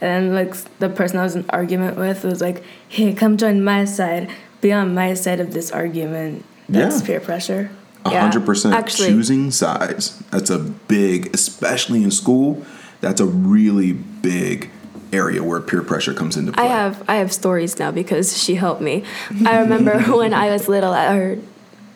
and 0.00 0.26
then 0.26 0.34
like 0.34 0.54
the 0.78 0.88
person 0.88 1.18
I 1.18 1.24
was 1.24 1.34
in 1.36 1.44
argument 1.50 1.96
with 1.96 2.24
was 2.24 2.40
like, 2.40 2.62
"Hey, 2.88 3.12
come 3.14 3.36
join 3.36 3.64
my 3.64 3.84
side. 3.84 4.30
Be 4.60 4.72
on 4.72 4.94
my 4.94 5.14
side 5.14 5.40
of 5.40 5.52
this 5.52 5.70
argument." 5.72 6.44
That's 6.68 7.00
Yeah. 7.00 7.06
peer 7.06 7.20
pressure. 7.20 7.70
Yeah, 8.06 8.20
hundred 8.20 8.44
percent 8.44 8.74
actually- 8.74 9.08
choosing 9.08 9.50
sides. 9.50 10.18
That's 10.30 10.50
a 10.50 10.58
big, 10.58 11.34
especially 11.34 12.02
in 12.02 12.10
school. 12.10 12.64
That's 13.00 13.20
a 13.20 13.26
really 13.26 13.92
big 13.92 14.70
area 15.12 15.42
where 15.42 15.60
peer 15.60 15.82
pressure 15.82 16.14
comes 16.14 16.36
into 16.36 16.52
play. 16.52 16.64
I 16.64 16.68
have 16.68 17.04
I 17.08 17.16
have 17.16 17.32
stories 17.32 17.78
now 17.78 17.90
because 17.90 18.42
she 18.42 18.54
helped 18.54 18.80
me. 18.80 19.04
I 19.46 19.58
remember 19.60 19.98
when 20.16 20.32
I 20.32 20.50
was 20.50 20.68
little, 20.68 20.94
or 20.94 21.38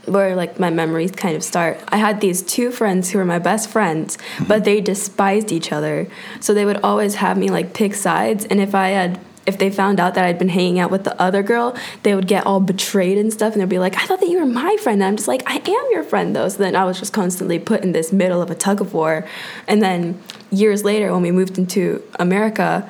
where 0.07 0.37
like 0.37 0.61
my 0.61 0.71
memories 0.71 1.11
kind 1.11 1.37
of 1.37 1.43
start. 1.43 1.81
I 1.89 1.97
had 1.97 2.21
these 2.21 2.43
two 2.43 2.71
friends 2.71 3.11
who 3.11 3.19
were 3.19 3.25
my 3.25 3.39
best 3.39 3.69
friends, 3.69 4.19
but 4.39 4.47
mm-hmm. 4.47 4.65
they 4.65 4.81
despised 4.81 5.51
each 5.51 5.73
other. 5.73 6.09
So 6.41 6.55
they 6.55 6.65
would 6.65 6.79
always 6.83 7.17
have 7.17 7.37
me 7.37 7.51
like 7.51 7.75
pick 7.75 7.95
sides, 7.95 8.45
and 8.45 8.61
if 8.61 8.75
I 8.75 8.89
had 8.89 9.21
if 9.47 9.59
they 9.59 9.71
found 9.71 10.01
out 10.01 10.15
that 10.15 10.25
I'd 10.25 10.39
been 10.39 10.49
hanging 10.49 10.79
out 10.79 10.91
with 10.91 11.05
the 11.05 11.21
other 11.21 11.43
girl, 11.43 11.77
they 12.03 12.15
would 12.15 12.27
get 12.27 12.45
all 12.47 12.61
betrayed 12.61 13.17
and 13.17 13.33
stuff, 13.33 13.53
and 13.53 13.63
they'd 13.63 13.69
be 13.69 13.79
like, 13.79 13.97
"I 13.97 14.07
thought 14.07 14.21
that 14.21 14.29
you 14.29 14.39
were 14.39 14.47
my 14.47 14.77
friend." 14.83 15.03
And 15.03 15.09
I'm 15.09 15.17
just 15.17 15.29
like, 15.29 15.43
"I 15.47 15.57
am 15.57 15.87
your 15.93 16.03
friend, 16.03 16.35
though." 16.35 16.49
So 16.49 16.59
then 16.59 16.75
I 16.75 16.85
was 16.85 16.99
just 16.99 17.13
constantly 17.13 17.59
put 17.59 17.83
in 17.83 17.93
this 17.93 18.13
middle 18.13 18.43
of 18.43 18.51
a 18.51 18.55
tug 18.55 18.81
of 18.81 18.93
war, 18.93 19.25
and 19.69 19.83
then 19.83 20.19
years 20.51 20.85
later, 20.85 21.13
when 21.13 21.23
we 21.23 21.31
moved 21.31 21.59
into 21.59 22.03
America, 22.19 22.89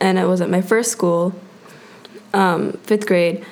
and 0.00 0.18
I 0.18 0.24
was 0.24 0.40
at 0.40 0.50
my 0.50 0.60
first 0.60 0.90
school, 0.90 1.34
um, 2.34 2.72
fifth 2.84 3.06
grade, 3.06 3.44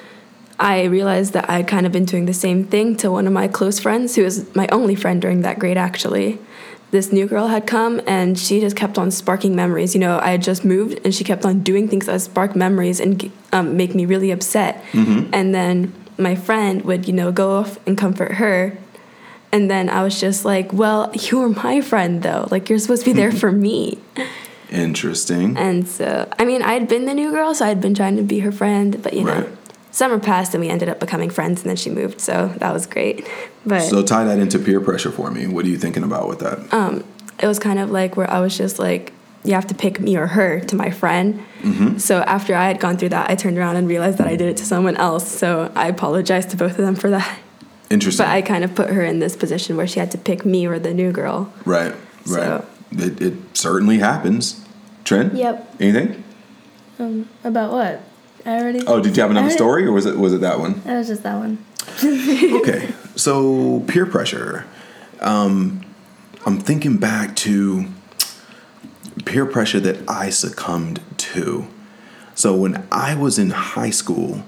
I 0.59 0.85
realized 0.85 1.33
that 1.33 1.49
I'd 1.51 1.67
kind 1.67 1.87
of 1.87 1.93
been 1.93 2.05
doing 2.05 2.27
the 2.27 2.35
same 2.35 2.65
thing 2.65 2.97
to 2.97 3.11
one 3.11 3.27
of 3.27 3.33
my 3.33 3.49
close 3.49 3.81
friends, 3.81 4.15
who 4.15 4.23
was 4.23 4.55
my 4.55 4.69
only 4.71 4.95
friend 4.95 5.21
during 5.21 5.43
that 5.43 5.59
grade, 5.59 5.77
actually. 5.77 6.39
This 6.95 7.11
new 7.11 7.27
girl 7.27 7.49
had 7.49 7.67
come 7.67 8.01
and 8.07 8.39
she 8.39 8.61
just 8.61 8.77
kept 8.77 8.99
on 8.99 9.11
sparking 9.11 9.57
memories. 9.57 9.97
You 9.97 10.01
know, 10.01 10.21
I 10.21 10.31
had 10.31 10.43
just 10.43 10.65
moved 10.65 11.01
and 11.05 11.13
she 11.13 11.25
kept 11.25 11.45
on 11.45 11.59
doing 11.65 11.89
things 11.89 12.07
that 12.07 12.21
spark 12.21 12.55
memories 12.55 13.01
and 13.01 13.33
um, 13.53 13.77
make 13.77 13.97
me 13.97 14.07
really 14.07 14.31
upset. 14.31 14.81
And 14.93 15.53
then 15.53 15.93
my 16.19 16.37
friend 16.37 16.83
would, 16.85 17.09
you 17.09 17.13
know, 17.13 17.33
go 17.33 17.57
off 17.57 17.85
and 17.85 17.99
comfort 17.99 18.35
her. 18.35 18.79
And 19.51 19.69
then 19.69 19.89
I 19.91 20.05
was 20.05 20.21
just 20.21 20.45
like, 20.45 20.73
well, 20.73 21.11
you're 21.15 21.49
my 21.49 21.81
friend 21.81 22.23
though. 22.23 22.47
Like, 22.53 22.69
you're 22.71 22.79
supposed 22.79 23.05
to 23.05 23.11
be 23.13 23.13
there 23.13 23.33
for 23.43 23.51
me. 23.51 23.99
Interesting. 24.71 25.57
And 25.57 25.89
so, 25.89 26.29
I 26.39 26.45
mean, 26.45 26.63
I'd 26.63 26.87
been 26.87 27.07
the 27.07 27.15
new 27.15 27.33
girl, 27.33 27.57
so 27.57 27.67
I'd 27.67 27.81
been 27.81 27.95
trying 27.95 28.17
to 28.19 28.23
be 28.23 28.39
her 28.39 28.53
friend, 28.53 29.03
but 29.03 29.15
you 29.15 29.25
know, 29.25 29.41
Right. 29.41 29.49
Summer 29.95 30.19
passed 30.19 30.55
and 30.55 30.61
we 30.61 30.69
ended 30.69 30.89
up 30.89 30.99
becoming 31.01 31.31
friends, 31.31 31.61
and 31.63 31.69
then 31.71 31.77
she 31.77 31.89
moved, 31.91 32.21
so 32.21 32.49
that 32.59 32.73
was 32.73 32.85
great. 32.87 33.27
But 33.65 33.83
So 33.83 34.03
tie 34.03 34.25
that 34.25 34.39
into 34.39 34.59
peer 34.59 34.81
pressure 34.81 35.11
for 35.13 35.31
me. 35.31 35.47
What 35.47 35.65
are 35.65 35.69
you 35.69 35.79
thinking 35.79 36.03
about 36.03 36.29
with 36.29 36.41
that? 36.41 36.57
um, 36.75 37.05
it 37.39 37.47
was 37.47 37.59
kind 37.59 37.79
of 37.79 37.91
like 37.91 38.17
where 38.17 38.29
I 38.31 38.41
was 38.41 38.57
just 38.57 38.79
like, 38.79 39.13
you 39.45 39.53
have 39.55 39.67
to 39.67 39.75
pick 39.75 40.01
me 40.01 40.17
or 40.17 40.27
her 40.29 40.61
to 40.61 40.75
my 40.77 40.91
friend. 40.91 41.41
So 42.01 42.21
after 42.23 42.55
I 42.55 42.67
had 42.67 42.79
gone 42.81 42.97
through 42.99 43.11
that, 43.11 43.31
I 43.31 43.35
turned 43.35 43.57
around 43.59 43.77
and 43.77 43.87
realized 43.89 44.19
that 44.19 44.27
I 44.27 44.37
did 44.37 44.49
it 44.49 44.57
to 44.59 44.65
someone 44.65 44.97
else. 44.97 45.27
So 45.31 45.71
I 45.75 45.89
apologized 45.89 46.51
to 46.51 46.57
both 46.57 46.73
of 46.73 46.85
them 46.87 46.95
for 46.95 47.11
that. 47.11 47.39
Interesting. 47.91 48.25
But 48.25 48.31
I 48.33 48.41
kind 48.43 48.65
of 48.65 48.75
put 48.75 48.91
her 48.91 49.03
in 49.03 49.19
this 49.19 49.35
position 49.37 49.77
where 49.77 49.87
she 49.87 49.99
had 50.01 50.11
to 50.13 50.19
pick 50.19 50.45
me 50.47 50.67
or 50.67 50.79
the 50.79 50.95
new 50.95 51.13
girl. 51.13 51.53
right. 51.65 51.95
Right. 52.27 52.43
So- 52.43 52.67
It, 52.93 53.21
it 53.21 53.35
certainly 53.55 53.99
happens. 53.99 54.65
Trent. 55.05 55.35
Yep. 55.35 55.77
Anything? 55.81 56.25
Um, 56.99 57.29
about 57.43 57.73
what? 57.73 58.03
I 58.45 58.59
already. 58.61 58.83
Oh, 58.87 59.01
did 59.01 59.17
you 59.17 59.23
have 59.23 59.31
another 59.31 59.51
story, 59.51 59.87
or 59.87 59.93
was 59.93 60.07
it 60.07 60.17
was 60.17 60.33
it 60.33 60.41
that 60.43 60.59
one? 60.59 60.81
That 60.83 60.99
was 60.99 61.09
just 61.09 61.23
that 61.23 61.37
one. 61.37 61.65
okay, 62.61 62.93
so 63.17 63.81
peer 63.87 64.07
pressure. 64.07 64.67
Um, 65.21 65.85
I'm 66.45 66.61
thinking 66.61 66.99
back 66.99 67.37
to 67.37 67.87
peer 69.25 69.47
pressure 69.47 69.81
that 69.81 70.09
I 70.09 70.31
succumbed 70.31 71.01
to. 71.19 71.67
So 72.35 72.55
when 72.55 72.87
I 72.91 73.15
was 73.15 73.39
in 73.39 73.51
high 73.51 73.91
school, 73.91 74.45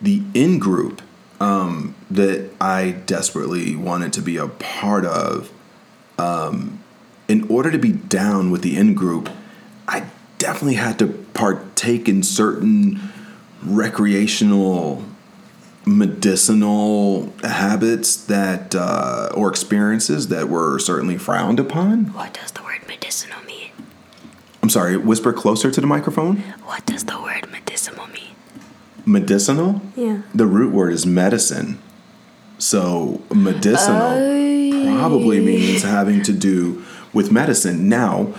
the 0.00 0.22
in 0.34 0.58
group 0.58 1.00
um, 1.40 1.94
that 2.10 2.50
I 2.60 2.90
desperately 3.06 3.76
wanted 3.76 4.12
to 4.14 4.20
be 4.20 4.36
a 4.36 4.48
part 4.48 5.04
of, 5.04 5.50
um, 6.18 6.82
in 7.28 7.46
order 7.48 7.70
to 7.70 7.78
be 7.78 7.92
down 7.92 8.50
with 8.50 8.62
the 8.62 8.76
in 8.76 8.94
group, 8.94 9.30
I 9.88 10.06
definitely 10.38 10.74
had 10.74 10.98
to 10.98 11.06
partake 11.06 12.08
in 12.08 12.22
certain 12.22 13.00
recreational 13.64 15.04
medicinal 15.84 17.32
habits 17.42 18.16
that 18.26 18.74
uh, 18.74 19.30
or 19.34 19.48
experiences 19.48 20.28
that 20.28 20.48
were 20.48 20.78
certainly 20.78 21.18
frowned 21.18 21.58
upon. 21.58 22.12
What 22.12 22.34
does 22.34 22.52
the 22.52 22.62
word 22.62 22.86
medicinal 22.86 23.42
mean? 23.44 23.70
I'm 24.62 24.70
sorry, 24.70 24.96
whisper 24.96 25.32
closer 25.32 25.70
to 25.70 25.80
the 25.80 25.86
microphone. 25.86 26.36
What 26.64 26.86
does 26.86 27.04
the 27.04 27.20
word 27.20 27.50
medicinal 27.50 28.06
mean? 28.08 28.36
Medicinal? 29.04 29.82
Yeah. 29.96 30.22
The 30.34 30.46
root 30.46 30.72
word 30.72 30.92
is 30.92 31.04
medicine. 31.04 31.80
So 32.58 33.22
medicinal 33.34 34.12
probably 34.98 35.40
means 35.40 35.82
having 35.82 36.22
to 36.22 36.32
do 36.32 36.84
with 37.12 37.32
medicine. 37.32 37.88
Now, 37.88 38.34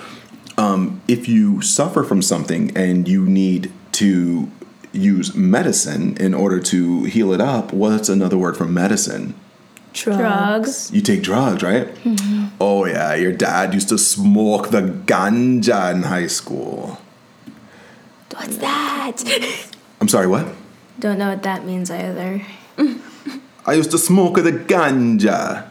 um, 0.57 1.01
if 1.09 1.27
you 1.27 1.61
suffer 1.61 2.03
from 2.03 2.21
something 2.21 2.75
and 2.77 3.05
you 3.07 3.25
need 3.25 3.71
to 3.93 4.49
use 4.93 5.35
medicine 5.35 6.15
in 6.17 6.33
order 6.33 6.59
to 6.59 7.03
heal 7.05 7.33
it 7.33 7.41
up, 7.41 7.73
what's 7.73 8.09
another 8.09 8.37
word 8.37 8.55
for 8.55 8.65
medicine? 8.65 9.33
Drugs. 9.93 10.91
You 10.91 11.01
take 11.01 11.21
drugs, 11.21 11.61
right? 11.61 11.87
Mm-hmm. 11.95 12.55
Oh 12.59 12.85
yeah, 12.85 13.13
your 13.13 13.31
dad 13.31 13.73
used 13.73 13.89
to 13.89 13.97
smoke 13.97 14.69
the 14.69 14.81
ganja 14.81 15.93
in 15.93 16.03
high 16.03 16.27
school. 16.27 16.99
What's 18.35 18.57
that? 18.57 19.69
I'm 20.01 20.07
sorry, 20.07 20.27
what? 20.27 20.47
Don't 20.99 21.19
know 21.19 21.29
what 21.29 21.43
that 21.43 21.65
means 21.65 21.91
either. 21.91 22.41
I 23.65 23.73
used 23.73 23.91
to 23.91 23.97
smoke 23.97 24.35
the 24.35 24.51
ganja. 24.51 25.67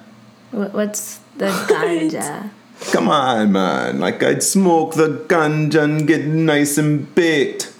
What's 0.52 1.18
the 1.36 1.46
ganja? 1.46 2.50
Come 2.92 3.08
on, 3.08 3.52
man. 3.52 3.98
Like 3.98 4.22
I'd 4.22 4.42
smoke 4.42 4.94
the 4.94 5.24
ganja 5.26 5.82
and 5.82 6.06
get 6.06 6.26
nice 6.26 6.78
and 6.78 7.12
baked. 7.14 7.71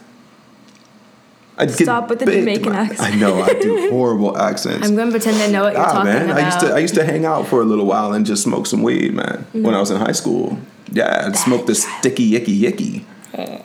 I'd 1.63 1.69
get 1.69 1.85
Stop 1.85 2.11
with 2.11 2.19
the 2.19 2.27
Jamaican 2.27 2.73
accent. 2.73 3.01
I 3.01 3.17
know 3.17 3.43
I 3.43 3.55
do 3.55 3.91
horrible 3.91 4.37
accents. 4.37 4.87
I'm 4.87 4.95
going 4.95 5.09
to 5.09 5.13
pretend 5.13 5.41
I 5.41 5.47
know 5.47 5.65
what 5.65 5.75
you're 5.75 5.83
ah, 5.83 5.93
talking 5.93 6.13
man. 6.13 6.31
about. 6.31 6.39
I 6.39 6.47
used 6.47 6.61
to 6.61 6.75
I 6.75 6.79
used 6.79 6.95
to 6.97 7.05
hang 7.05 7.25
out 7.25 7.47
for 7.47 7.61
a 7.61 7.65
little 7.65 7.87
while 7.87 8.13
and 8.13 8.27
just 8.27 8.43
smoke 8.43 8.67
some 8.67 8.83
weed, 8.83 9.15
man. 9.15 9.47
When 9.53 9.75
I 9.75 9.81
was 9.81 9.91
in 9.91 9.99
high 9.99 10.13
school. 10.13 10.59
Yeah, 10.91 11.25
I'd 11.27 11.37
smoke 11.37 11.67
the 11.67 11.75
sticky 11.75 12.33
yicky 12.33 12.61
yicky. 12.61 13.05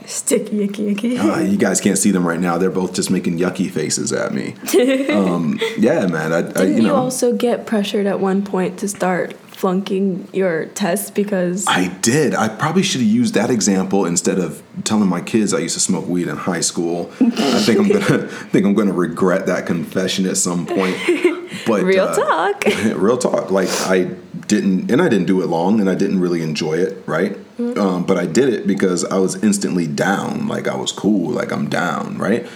Sticky 0.08 0.64
icky 0.64 0.88
icky. 0.88 1.18
Uh, 1.18 1.40
you 1.40 1.58
guys 1.58 1.82
can't 1.82 1.98
see 1.98 2.12
them 2.12 2.26
right 2.26 2.40
now. 2.40 2.58
They're 2.58 2.70
both 2.70 2.94
just 2.94 3.12
making 3.12 3.38
yucky 3.38 3.70
faces 3.70 4.14
at 4.14 4.34
me. 4.34 4.56
Um, 5.18 5.60
yeah, 5.78 6.06
man. 6.06 6.32
I, 6.32 6.38
I 6.38 6.42
Didn't 6.42 6.70
you 6.70 6.76
you, 6.76 6.82
know. 6.84 6.96
also 6.96 7.34
get 7.36 7.66
pressured 7.66 8.06
at 8.06 8.20
one 8.20 8.44
point 8.44 8.78
to 8.80 8.88
start 8.88 9.36
flunking 9.58 10.28
your 10.34 10.66
test 10.66 11.16
because 11.16 11.66
I 11.68 11.88
did. 12.02 12.36
I 12.36 12.48
probably 12.48 12.84
should 12.84 13.02
have 13.02 13.10
used 13.10 13.34
that 13.34 13.50
example 13.50 14.06
instead 14.06 14.38
of 14.38 14.62
telling 14.84 15.10
my 15.10 15.20
kids 15.20 15.52
I 15.52 15.58
used 15.58 15.74
to 15.74 15.80
smoke 15.80 16.08
weed 16.08 16.28
in 16.28 16.38
high 16.38 16.60
school. 16.60 17.10
I 17.20 17.60
think 17.64 17.80
I'm 17.80 17.88
gonna 17.88 18.28
think 18.52 18.68
I'm 18.68 18.76
gonna 18.76 18.94
regret 18.94 19.48
that 19.48 19.66
confession 19.66 20.28
at 20.28 20.38
some 20.38 20.68
point. 20.68 20.96
But 21.66 21.84
real 21.84 22.06
uh, 22.06 22.14
talk. 22.14 22.66
real 22.96 23.18
talk. 23.18 23.50
Like 23.50 23.70
I 23.88 24.04
didn't, 24.48 24.92
and 24.92 25.02
I 25.02 25.10
didn't 25.10 25.26
do 25.26 25.42
it 25.42 25.48
long, 25.48 25.80
and 25.80 25.90
I 25.90 25.96
didn't 25.96 26.20
really 26.20 26.44
enjoy 26.44 26.76
it, 26.76 27.02
right? 27.08 27.34
Mm-hmm. 27.58 27.80
Um, 27.80 28.06
but 28.06 28.18
I 28.18 28.28
did 28.28 28.54
it 28.54 28.68
because 28.68 29.06
I 29.06 29.18
was 29.18 29.42
instantly 29.44 29.88
down. 29.88 30.48
Like 30.48 30.68
I 30.68 30.76
was 30.76 30.92
cool. 30.92 31.32
Like 31.32 31.52
I'm 31.52 31.68
down, 31.68 32.20
right? 32.20 32.48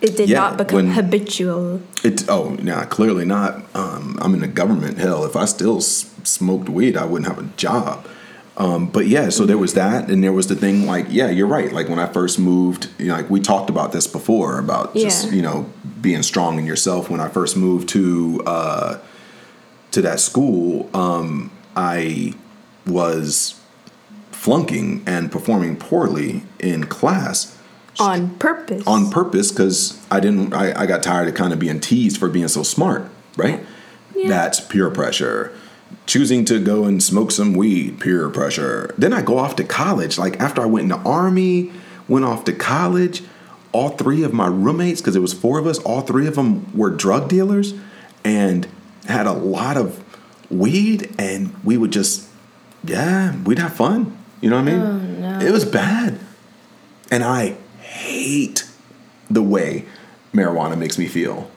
It 0.00 0.16
did 0.16 0.28
Yeah, 0.28 0.38
not 0.40 0.56
become 0.58 0.76
when- 0.76 0.92
habitual. 0.92 1.80
It 2.04 2.28
oh 2.28 2.56
nah, 2.62 2.84
clearly 2.84 3.24
not. 3.24 3.62
Um, 3.74 4.16
I'm 4.22 4.32
in 4.34 4.40
the 4.40 4.46
government. 4.46 4.98
Hell, 4.98 5.24
if 5.24 5.34
I 5.34 5.44
still 5.44 5.78
s- 5.78 6.06
smoked 6.24 6.68
weed, 6.68 6.96
I 6.96 7.04
wouldn't 7.04 7.28
have 7.28 7.38
a 7.44 7.48
job. 7.56 8.06
Um, 8.56 8.86
but 8.86 9.06
yeah, 9.06 9.28
so 9.28 9.46
there 9.46 9.58
was 9.58 9.74
that, 9.74 10.10
and 10.10 10.22
there 10.22 10.32
was 10.32 10.48
the 10.48 10.56
thing 10.56 10.84
like, 10.86 11.06
yeah, 11.10 11.30
you're 11.30 11.46
right. 11.46 11.72
Like 11.72 11.88
when 11.88 12.00
I 12.00 12.06
first 12.06 12.38
moved, 12.40 12.88
you 12.98 13.06
know, 13.06 13.14
like 13.14 13.30
we 13.30 13.38
talked 13.40 13.70
about 13.70 13.92
this 13.92 14.06
before 14.08 14.58
about 14.58 14.94
just 14.94 15.26
Yeah. 15.28 15.34
you 15.36 15.42
know 15.42 15.66
being 16.00 16.22
strong 16.22 16.58
in 16.58 16.66
yourself. 16.66 17.08
When 17.10 17.20
I 17.20 17.28
first 17.28 17.56
moved 17.56 17.88
to 17.90 18.42
uh, 18.46 18.98
to 19.92 20.02
that 20.02 20.20
school, 20.20 20.88
um, 20.94 21.50
I 21.76 22.34
was 22.86 23.54
flunking 24.32 25.02
and 25.06 25.30
performing 25.32 25.76
poorly 25.76 26.42
in 26.60 26.84
class 26.86 27.56
On 28.00 28.36
purpose. 28.36 28.86
on 28.86 29.10
purpose 29.10 29.50
because 29.50 30.04
I 30.10 30.20
didn't. 30.20 30.52
I, 30.54 30.82
I 30.82 30.86
got 30.86 31.02
tired 31.02 31.28
of 31.28 31.34
kind 31.34 31.52
of 31.52 31.58
being 31.58 31.80
teased 31.80 32.18
for 32.18 32.28
being 32.28 32.48
so 32.48 32.62
smart, 32.62 33.10
right? 33.36 33.64
yeah. 34.14 34.28
That's 34.28 34.60
peer 34.60 34.90
pressure. 34.90 35.52
Choosing 36.06 36.44
to 36.46 36.62
go 36.62 36.84
and 36.84 37.02
smoke 37.02 37.30
some 37.30 37.54
weed, 37.54 38.00
peer 38.00 38.28
pressure. 38.28 38.94
Then 38.98 39.12
I 39.12 39.22
go 39.22 39.38
off 39.38 39.56
to 39.56 39.64
college. 39.64 40.18
Like 40.18 40.38
after 40.40 40.62
I 40.62 40.66
went 40.66 40.84
in 40.84 40.88
the 40.90 41.08
army, 41.08 41.72
went 42.08 42.24
off 42.24 42.44
to 42.44 42.52
college. 42.52 43.22
All 43.72 43.90
three 43.90 44.22
of 44.22 44.32
my 44.32 44.46
roommates, 44.46 45.00
because 45.00 45.14
it 45.14 45.20
was 45.20 45.34
four 45.34 45.58
of 45.58 45.66
us, 45.66 45.78
all 45.80 46.00
three 46.00 46.26
of 46.26 46.36
them 46.36 46.74
were 46.76 46.88
drug 46.90 47.28
dealers, 47.28 47.74
and 48.24 48.66
had 49.06 49.26
a 49.26 49.32
lot 49.32 49.76
of 49.76 50.02
weed, 50.50 51.14
and 51.18 51.54
we 51.62 51.76
would 51.76 51.92
just, 51.92 52.26
yeah, 52.82 53.36
we'd 53.42 53.58
have 53.58 53.74
fun. 53.74 54.16
You 54.40 54.48
know 54.48 54.56
what 54.56 54.68
I 54.68 54.72
mean? 54.72 54.80
Oh, 54.80 55.38
no. 55.38 55.46
It 55.46 55.52
was 55.52 55.66
bad 55.66 56.18
and 57.10 57.24
I 57.24 57.56
hate 57.98 58.68
the 59.30 59.42
way 59.42 59.84
marijuana 60.32 60.78
makes 60.78 60.98
me 60.98 61.06
feel. 61.06 61.50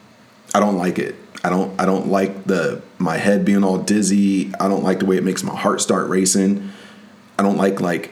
I 0.53 0.59
don't 0.59 0.77
like 0.77 0.99
it. 0.99 1.15
I 1.43 1.49
don't 1.49 1.79
I 1.79 1.85
don't 1.85 2.07
like 2.07 2.45
the 2.45 2.81
my 2.97 3.17
head 3.17 3.45
being 3.45 3.63
all 3.63 3.77
dizzy. 3.77 4.53
I 4.59 4.67
don't 4.67 4.83
like 4.83 4.99
the 4.99 5.05
way 5.05 5.17
it 5.17 5.23
makes 5.23 5.43
my 5.43 5.55
heart 5.55 5.81
start 5.81 6.09
racing. 6.09 6.71
I 7.39 7.43
don't 7.43 7.57
like 7.57 7.79
like 7.79 8.11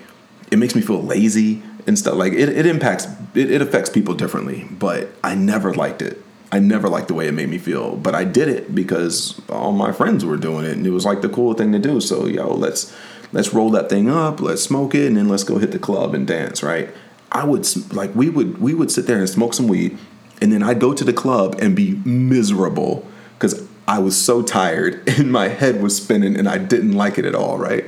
it 0.52 0.58
makes 0.58 0.76
me 0.76 0.82
feel 0.82 1.02
lazy 1.04 1.62
and 1.86 1.98
stuff 1.98 2.16
like 2.16 2.34
it, 2.34 2.50
it 2.50 2.66
impacts 2.66 3.08
it, 3.34 3.52
it 3.52 3.62
affects 3.62 3.90
people 3.90 4.14
differently, 4.14 4.68
but 4.72 5.10
I 5.24 5.36
never 5.36 5.74
liked 5.74 6.02
it. 6.02 6.22
I 6.52 6.60
never 6.60 6.90
liked 6.90 7.10
the 7.10 7.14
way 7.14 7.28
it 7.28 7.34
made 7.34 7.50
me 7.50 7.60
feel, 7.60 7.96
but 7.96 8.16
I 8.16 8.24
did 8.24 8.48
it 8.48 8.74
because 8.74 9.40
all 9.50 9.72
my 9.72 9.92
friends 9.92 10.26
were 10.26 10.38
doing 10.38 10.66
it 10.66 10.72
and 10.72 10.88
it 10.88 10.90
was 10.90 11.06
like 11.06 11.22
the 11.22 11.30
cool 11.30 11.54
thing 11.54 11.72
to 11.74 11.80
do. 11.80 12.02
So, 12.02 12.26
yo, 12.26 12.54
let's 12.54 12.96
let's 13.32 13.54
roll 13.54 13.70
that 13.72 13.90
thing 13.90 14.10
up, 14.10 14.42
let's 14.42 14.64
smoke 14.64 14.96
it 14.96 15.06
and 15.06 15.18
then 15.18 15.30
let's 15.30 15.44
go 15.44 15.60
hit 15.60 15.72
the 15.72 15.80
club 15.80 16.16
and 16.16 16.26
dance, 16.26 16.64
right? 16.64 16.90
I 17.32 17.44
would 17.46 17.68
like 17.94 18.14
we 18.16 18.30
would 18.30 18.60
we 18.60 18.74
would 18.74 18.92
sit 18.92 19.08
there 19.08 19.18
and 19.18 19.30
smoke 19.30 19.54
some 19.54 19.68
weed 19.68 19.98
and 20.42 20.52
then 20.52 20.64
I'd 20.64 20.80
go 20.80 20.94
to 20.94 21.04
the 21.04 21.14
club 21.14 21.58
and 21.60 21.76
be 21.76 21.96
miserable 22.06 23.06
cuz 23.40 23.64
I 23.88 24.00
was 24.00 24.16
so 24.16 24.42
tired 24.42 25.02
and 25.18 25.32
my 25.32 25.48
head 25.48 25.82
was 25.82 25.96
spinning 25.96 26.36
and 26.36 26.48
I 26.48 26.58
didn't 26.58 26.94
like 26.94 27.18
it 27.18 27.26
at 27.26 27.36
all, 27.36 27.58
right? 27.58 27.86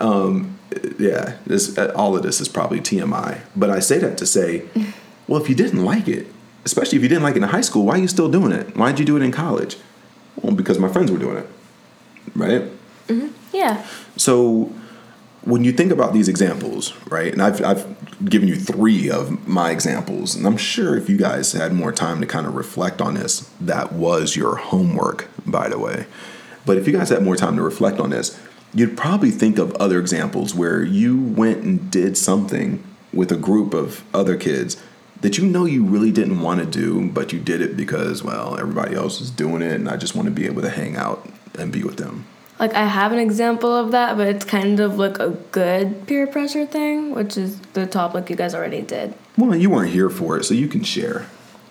Um 0.00 0.58
yeah, 0.98 1.36
this 1.46 1.76
uh, 1.78 1.92
all 1.94 2.16
of 2.16 2.22
this 2.22 2.40
is 2.40 2.48
probably 2.48 2.80
TMI, 2.80 3.40
but 3.54 3.70
I 3.70 3.78
say 3.78 3.98
that 3.98 4.18
to 4.18 4.26
say, 4.26 4.64
well, 5.28 5.40
if 5.40 5.48
you 5.48 5.54
didn't 5.54 5.84
like 5.84 6.08
it, 6.08 6.26
especially 6.64 6.96
if 6.96 7.02
you 7.02 7.08
didn't 7.08 7.22
like 7.22 7.36
it 7.36 7.42
in 7.42 7.48
high 7.48 7.60
school, 7.60 7.84
why 7.84 7.94
are 7.94 7.98
you 7.98 8.08
still 8.08 8.30
doing 8.30 8.52
it? 8.52 8.76
Why 8.76 8.90
did 8.90 8.98
you 8.98 9.04
do 9.04 9.16
it 9.16 9.22
in 9.22 9.30
college? 9.30 9.76
Well, 10.42 10.54
because 10.54 10.78
my 10.78 10.88
friends 10.88 11.12
were 11.12 11.18
doing 11.18 11.36
it, 11.36 11.48
right? 12.34 12.64
Yeah. 13.52 13.86
So 14.16 14.72
when 15.44 15.62
you 15.62 15.72
think 15.72 15.92
about 15.92 16.12
these 16.12 16.28
examples, 16.28 16.94
right, 17.06 17.32
and 17.32 17.42
I've, 17.42 17.62
I've 17.62 18.28
given 18.28 18.48
you 18.48 18.56
three 18.56 19.10
of 19.10 19.46
my 19.46 19.70
examples, 19.70 20.34
and 20.34 20.46
I'm 20.46 20.56
sure 20.56 20.96
if 20.96 21.08
you 21.08 21.16
guys 21.16 21.52
had 21.52 21.72
more 21.72 21.92
time 21.92 22.20
to 22.20 22.26
kind 22.26 22.46
of 22.46 22.54
reflect 22.54 23.00
on 23.00 23.14
this, 23.14 23.50
that 23.60 23.92
was 23.92 24.36
your 24.36 24.56
homework, 24.56 25.28
by 25.46 25.68
the 25.68 25.78
way. 25.78 26.06
But 26.64 26.78
if 26.78 26.86
you 26.86 26.94
guys 26.94 27.10
had 27.10 27.22
more 27.22 27.36
time 27.36 27.56
to 27.56 27.62
reflect 27.62 28.00
on 28.00 28.10
this, 28.10 28.40
you'd 28.72 28.96
probably 28.96 29.30
think 29.30 29.58
of 29.58 29.74
other 29.74 30.00
examples 30.00 30.54
where 30.54 30.82
you 30.82 31.20
went 31.20 31.62
and 31.62 31.90
did 31.90 32.16
something 32.16 32.82
with 33.12 33.30
a 33.30 33.36
group 33.36 33.74
of 33.74 34.02
other 34.14 34.36
kids 34.36 34.82
that 35.20 35.38
you 35.38 35.46
know 35.46 35.64
you 35.64 35.84
really 35.84 36.10
didn't 36.10 36.40
want 36.40 36.60
to 36.60 36.66
do, 36.66 37.10
but 37.10 37.32
you 37.32 37.38
did 37.38 37.60
it 37.60 37.76
because, 37.76 38.22
well, 38.22 38.58
everybody 38.58 38.94
else 38.94 39.20
is 39.20 39.30
doing 39.30 39.62
it, 39.62 39.72
and 39.72 39.88
I 39.88 39.96
just 39.96 40.14
want 40.14 40.26
to 40.26 40.32
be 40.32 40.46
able 40.46 40.62
to 40.62 40.70
hang 40.70 40.96
out 40.96 41.28
and 41.58 41.72
be 41.72 41.82
with 41.82 41.96
them. 41.96 42.26
Like 42.58 42.74
I 42.74 42.84
have 42.86 43.12
an 43.12 43.18
example 43.18 43.74
of 43.74 43.90
that, 43.90 44.16
but 44.16 44.28
it's 44.28 44.44
kind 44.44 44.78
of 44.78 44.96
like 44.96 45.18
a 45.18 45.30
good 45.50 46.06
peer 46.06 46.26
pressure 46.26 46.66
thing, 46.66 47.12
which 47.14 47.36
is 47.36 47.58
the 47.72 47.86
topic 47.86 48.30
you 48.30 48.36
guys 48.36 48.54
already 48.54 48.82
did. 48.82 49.14
Well, 49.36 49.56
you 49.56 49.70
weren't 49.70 49.90
here 49.90 50.10
for 50.10 50.38
it, 50.38 50.44
so 50.44 50.54
you 50.54 50.68
can 50.68 50.84
share. 50.84 51.26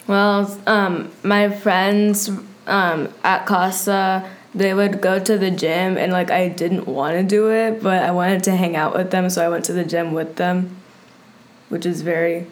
Well, 0.07 0.59
um, 0.67 1.11
my 1.23 1.49
friends 1.49 2.29
um, 2.67 3.13
at 3.23 3.45
Casa, 3.45 4.29
they 4.53 4.73
would 4.73 4.99
go 5.01 5.19
to 5.23 5.37
the 5.37 5.49
gym, 5.49 5.97
and 5.97 6.11
like 6.11 6.29
I 6.29 6.49
didn't 6.49 6.85
want 6.85 7.17
to 7.17 7.23
do 7.23 7.49
it, 7.49 7.81
but 7.81 8.03
I 8.03 8.11
wanted 8.11 8.43
to 8.43 8.55
hang 8.55 8.75
out 8.75 8.93
with 8.93 9.11
them, 9.11 9.29
so 9.29 9.43
I 9.43 9.47
went 9.47 9.63
to 9.65 9.73
the 9.73 9.85
gym 9.85 10.11
with 10.13 10.35
them, 10.35 10.75
which 11.69 11.85
is 11.85 12.01
very 12.01 12.47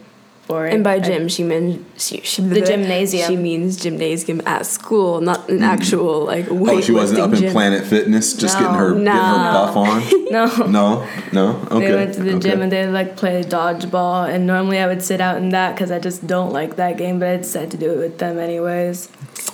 boring. 0.48 0.74
And 0.74 0.83
by 0.83 0.95
I- 0.95 1.00
gym, 1.00 1.27
she 1.27 1.43
means 1.43 1.86
she, 1.98 2.21
she 2.21 2.41
The 2.41 2.62
gymnasium. 2.62 3.27
She 3.29 3.36
means 3.38 3.77
gymnasium 3.77 4.41
at 4.45 4.65
school, 4.65 5.21
not 5.21 5.50
an 5.50 5.55
mm-hmm. 5.55 5.63
actual 5.63 6.25
like 6.25 6.45
weightlifting 6.45 6.69
Oh, 6.69 6.81
she 6.81 6.91
wasn't 6.91 7.19
up 7.19 7.33
in. 7.33 7.51
Planet 7.51 7.86
Fitness, 7.86 8.33
just 8.36 8.57
getting 8.57 8.74
her 8.75 8.93
No. 8.93 9.03
getting 9.03 9.19
her 9.19 9.51
buff 9.53 9.75
on. 9.77 10.24
no. 10.31 10.67
No, 10.67 11.07
no, 11.31 11.67
okay. 11.71 11.88
They 11.88 11.95
went 11.95 12.13
to 12.15 12.24
the 12.24 12.36
okay. 12.36 12.50
gym 12.50 12.62
and 12.62 12.71
they 12.71 12.88
like 12.88 13.17
play 13.17 13.43
dodgeball, 13.43 14.29
and 14.29 14.48
normally 14.48 14.79
I 14.79 14.88
would 14.88 15.03
sit 15.03 15.21
out 15.21 15.38
in 15.38 15.50
that 15.50 15.75
because 15.75 15.91
I 15.91 16.00
just 16.00 16.27
don't 16.27 16.51
like 16.51 16.75
that 16.77 16.98
game, 16.98 17.19
but 17.19 17.29
I 17.29 17.38
decided 17.38 17.71
to 17.71 17.77
do 17.77 17.91
it 17.91 17.98
with 17.98 18.17
them 18.17 18.38
anyways. 18.38 19.10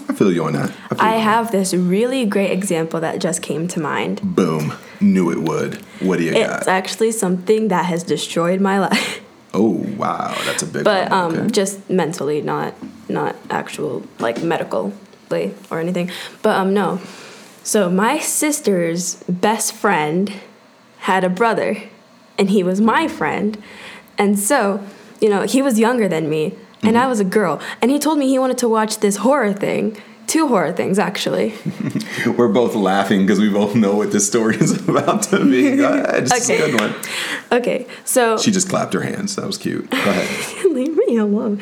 I 0.10 0.14
feel 0.14 0.32
you 0.32 0.46
on 0.46 0.54
that. 0.54 0.70
I, 0.70 0.96
feel 0.96 0.98
I 1.00 1.16
you. 1.16 1.22
have 1.22 1.52
this 1.52 1.74
really 1.74 2.26
great 2.26 2.52
example 2.52 3.00
that 3.02 3.20
just 3.20 3.42
came 3.42 3.68
to 3.70 3.80
mind. 3.80 4.22
Boom. 4.36 4.74
Knew 5.00 5.32
it 5.32 5.40
would. 5.40 5.76
What 6.00 6.18
do 6.18 6.24
you 6.24 6.34
It's 6.34 6.48
got? 6.48 6.60
It's 6.60 6.68
actually 6.68 7.12
something 7.12 7.68
that 7.68 7.86
has 7.86 8.04
destroyed 8.04 8.62
my 8.62 8.80
life, 8.88 9.22
oh 9.58 9.84
wow, 9.98 10.34
that's 10.46 10.64
a 10.64 10.68
big 10.68 10.84
but 10.84 11.10
one. 11.10 11.20
um, 11.20 11.36
okay. 11.36 11.52
just 11.52 11.90
mentally, 11.90 12.42
not 12.42 12.74
not 13.10 13.36
actual 13.50 14.04
like 14.20 14.42
medically 14.44 14.94
or 15.70 15.80
anything. 15.80 16.12
But 16.42 16.56
um, 16.58 16.74
no. 16.74 17.02
So 17.64 17.90
my 17.90 18.20
sister's 18.20 19.16
best 19.28 19.74
friend 19.74 20.32
had 21.00 21.24
a 21.24 21.30
brother, 21.30 21.84
and 22.38 22.50
he 22.50 22.64
was 22.64 22.80
my 22.80 23.08
friend. 23.08 23.62
And 24.18 24.40
so, 24.40 24.84
you 25.20 25.30
know, 25.30 25.42
he 25.44 25.62
was 25.62 25.78
younger 25.78 26.08
than 26.08 26.30
me, 26.30 26.46
and 26.82 26.96
Mm-hmm. 26.96 27.04
I 27.04 27.08
was 27.08 27.20
a 27.20 27.26
girl. 27.26 27.60
And 27.82 27.92
he 27.92 28.00
told 28.00 28.18
me 28.20 28.28
he 28.28 28.40
wanted 28.40 28.58
to 28.60 28.70
watch 28.70 29.00
this 29.00 29.18
horror 29.18 29.54
thing. 29.54 29.98
Two 30.28 30.48
horror 30.48 30.74
things, 30.74 31.00
actually. 31.00 31.54
We're 32.38 32.50
both 32.50 32.76
laughing 32.76 33.22
because 33.22 33.40
we 33.40 33.50
both 33.50 33.76
know 33.76 33.96
what 33.96 34.12
this 34.12 34.28
story 34.28 34.58
is 34.58 34.74
about 34.88 35.24
to 35.24 35.44
be. 35.46 35.78
Go 35.78 35.88
ahead. 35.94 36.24
It's 36.24 36.50
Okay. 36.50 36.62
a 36.62 36.72
good 36.72 36.80
one. 36.82 36.96
Okay, 37.52 37.88
so 38.04 38.38
She 38.38 38.52
just 38.52 38.68
clapped 38.70 38.94
her 38.94 39.02
hands. 39.02 39.36
That 39.38 39.46
was 39.46 39.58
cute. 39.58 39.90
Go 39.90 39.98
ahead. 39.98 40.66
leave 40.72 40.96
me 40.98 41.16
alone. 41.18 41.62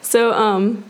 So, 0.00 0.32
um, 0.32 0.84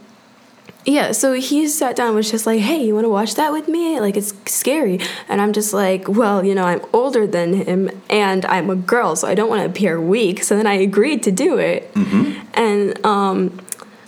yeah, 0.86 1.12
so 1.12 1.34
he 1.34 1.68
sat 1.68 1.94
down 1.96 2.08
and 2.08 2.16
was 2.16 2.30
just 2.30 2.46
like, 2.46 2.60
hey, 2.60 2.82
you 2.84 2.94
want 2.94 3.04
to 3.04 3.08
watch 3.10 3.34
that 3.36 3.52
with 3.52 3.68
me? 3.68 4.00
Like, 4.00 4.16
it's 4.16 4.32
scary. 4.50 4.98
And 5.28 5.40
I'm 5.40 5.52
just 5.52 5.72
like, 5.74 6.08
well, 6.08 6.44
you 6.44 6.54
know, 6.54 6.64
I'm 6.64 6.80
older 6.94 7.26
than 7.26 7.52
him 7.52 7.90
and 8.10 8.44
I'm 8.46 8.68
a 8.70 8.74
girl, 8.74 9.14
so 9.16 9.28
I 9.28 9.34
don't 9.34 9.48
want 9.50 9.60
to 9.62 9.66
appear 9.66 10.00
weak. 10.00 10.42
So 10.42 10.56
then 10.56 10.66
I 10.66 10.74
agreed 10.74 11.22
to 11.24 11.30
do 11.30 11.58
it. 11.58 11.92
Mm-hmm. 11.94 12.40
And, 12.54 13.06
um, 13.06 13.60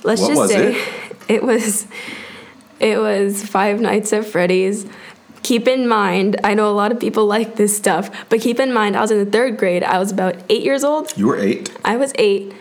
let's 0.04 0.22
What 0.22 0.34
just 0.34 0.52
say 0.52 0.72
it? 0.74 1.16
it 1.28 1.42
was, 1.44 1.86
it 2.80 2.98
was 2.98 3.44
Five 3.44 3.80
Nights 3.80 4.12
at 4.12 4.24
Freddy's. 4.24 4.86
Keep 5.42 5.68
in 5.68 5.86
mind, 5.86 6.40
I 6.42 6.54
know 6.54 6.70
a 6.70 6.72
lot 6.72 6.90
of 6.90 6.98
people 6.98 7.26
like 7.26 7.56
this 7.56 7.76
stuff, 7.76 8.10
but 8.30 8.40
keep 8.40 8.58
in 8.58 8.72
mind, 8.72 8.96
I 8.96 9.02
was 9.02 9.10
in 9.10 9.18
the 9.18 9.30
third 9.30 9.58
grade. 9.58 9.82
I 9.82 9.98
was 9.98 10.10
about 10.10 10.36
eight 10.48 10.62
years 10.62 10.84
old. 10.84 11.16
You 11.18 11.26
were 11.26 11.38
eight. 11.38 11.70
I 11.84 11.96
was 11.96 12.14
eight, 12.18 12.54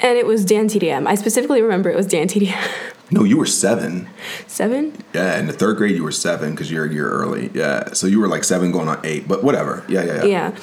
and 0.00 0.18
it 0.18 0.26
was 0.26 0.44
Dan 0.44 0.66
TDM. 0.68 1.06
I 1.06 1.14
specifically 1.14 1.62
remember 1.62 1.90
it 1.90 1.96
was 1.96 2.06
Dan 2.06 2.26
TDM. 2.26 2.56
No, 3.10 3.22
you 3.22 3.36
were 3.36 3.46
seven. 3.46 4.08
Seven? 4.46 4.96
Yeah, 5.12 5.38
in 5.38 5.46
the 5.46 5.52
third 5.52 5.76
grade, 5.76 5.94
you 5.94 6.02
were 6.02 6.10
seven 6.10 6.52
because 6.52 6.70
you're 6.70 6.86
a 6.86 6.92
year 6.92 7.08
early. 7.08 7.50
Yeah, 7.54 7.92
so 7.92 8.06
you 8.06 8.18
were 8.18 8.28
like 8.28 8.42
seven 8.42 8.72
going 8.72 8.88
on 8.88 8.98
eight, 9.04 9.28
but 9.28 9.44
whatever. 9.44 9.84
Yeah, 9.88 10.04
yeah, 10.04 10.14
yeah. 10.14 10.24
Yeah. 10.24 10.56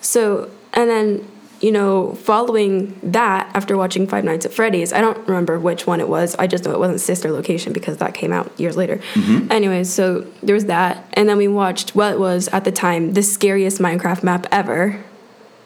So, 0.00 0.50
and 0.74 0.90
then, 0.90 1.26
you 1.60 1.72
know, 1.72 2.12
following 2.14 2.98
that, 3.02 3.50
after 3.54 3.76
watching 3.76 4.06
Five 4.06 4.24
Nights 4.24 4.44
at 4.46 4.52
Freddy's, 4.52 4.92
I 4.92 5.00
don't 5.00 5.18
remember 5.26 5.58
which 5.58 5.86
one 5.86 6.00
it 6.00 6.08
was. 6.08 6.34
I 6.36 6.46
just 6.46 6.64
know 6.64 6.72
it 6.72 6.78
wasn't 6.78 7.00
Sister 7.00 7.30
Location 7.30 7.72
because 7.72 7.96
that 7.98 8.14
came 8.14 8.32
out 8.32 8.52
years 8.58 8.76
later. 8.76 8.98
Mm-hmm. 9.14 9.50
Anyways, 9.50 9.92
so 9.92 10.26
there 10.42 10.54
was 10.54 10.66
that. 10.66 11.08
And 11.14 11.28
then 11.28 11.36
we 11.38 11.48
watched 11.48 11.94
what 11.94 12.18
was, 12.18 12.48
at 12.48 12.64
the 12.64 12.72
time, 12.72 13.14
the 13.14 13.22
scariest 13.22 13.78
Minecraft 13.80 14.22
map 14.22 14.46
ever. 14.50 15.02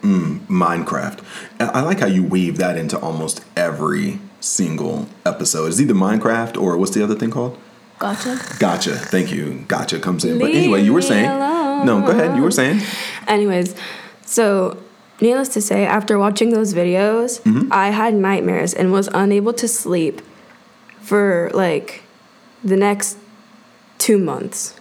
Mm, 0.03 0.47
Minecraft. 0.47 1.21
I 1.59 1.65
I 1.65 1.81
like 1.83 2.01
how 2.01 2.07
you 2.07 2.23
weave 2.23 2.57
that 2.59 2.77
into 2.79 2.99
almost 2.99 3.45
every 3.57 4.19
single 4.41 5.09
episode. 5.27 5.67
It's 5.67 5.81
either 5.81 5.93
Minecraft 5.93 6.61
or 6.61 6.77
what's 6.79 6.93
the 6.93 7.03
other 7.05 7.15
thing 7.15 7.31
called? 7.31 7.59
Gacha. 7.99 8.37
Gacha. 8.59 8.97
Thank 8.97 9.31
you. 9.31 9.65
Gacha 9.69 10.01
comes 10.01 10.25
in. 10.25 10.39
but 10.39 10.51
anyway, 10.53 10.83
you 10.83 10.95
were 10.95 11.01
me 11.01 11.07
saying. 11.07 11.29
alone. 11.29 11.85
No, 11.85 12.01
go 12.01 12.13
ahead. 12.13 12.35
You 12.35 12.43
were 12.43 12.51
saying. 12.51 12.81
Anyways, 13.29 13.75
so 14.25 14.83
needless 15.21 15.49
to 15.51 15.61
say, 15.61 15.85
after 15.85 16.19
watching 16.19 16.51
those 16.51 16.75
videos, 16.75 17.41
I 17.71 17.91
had 17.91 18.15
nightmares 18.15 18.75
and 18.75 18.93
was 18.93 19.09
unable 19.15 19.53
to 19.55 19.69
sleep 19.69 20.23
for 21.01 21.51
like 21.55 22.03
the 22.65 22.77
next 22.77 23.19
two 23.99 24.19
months. 24.19 24.77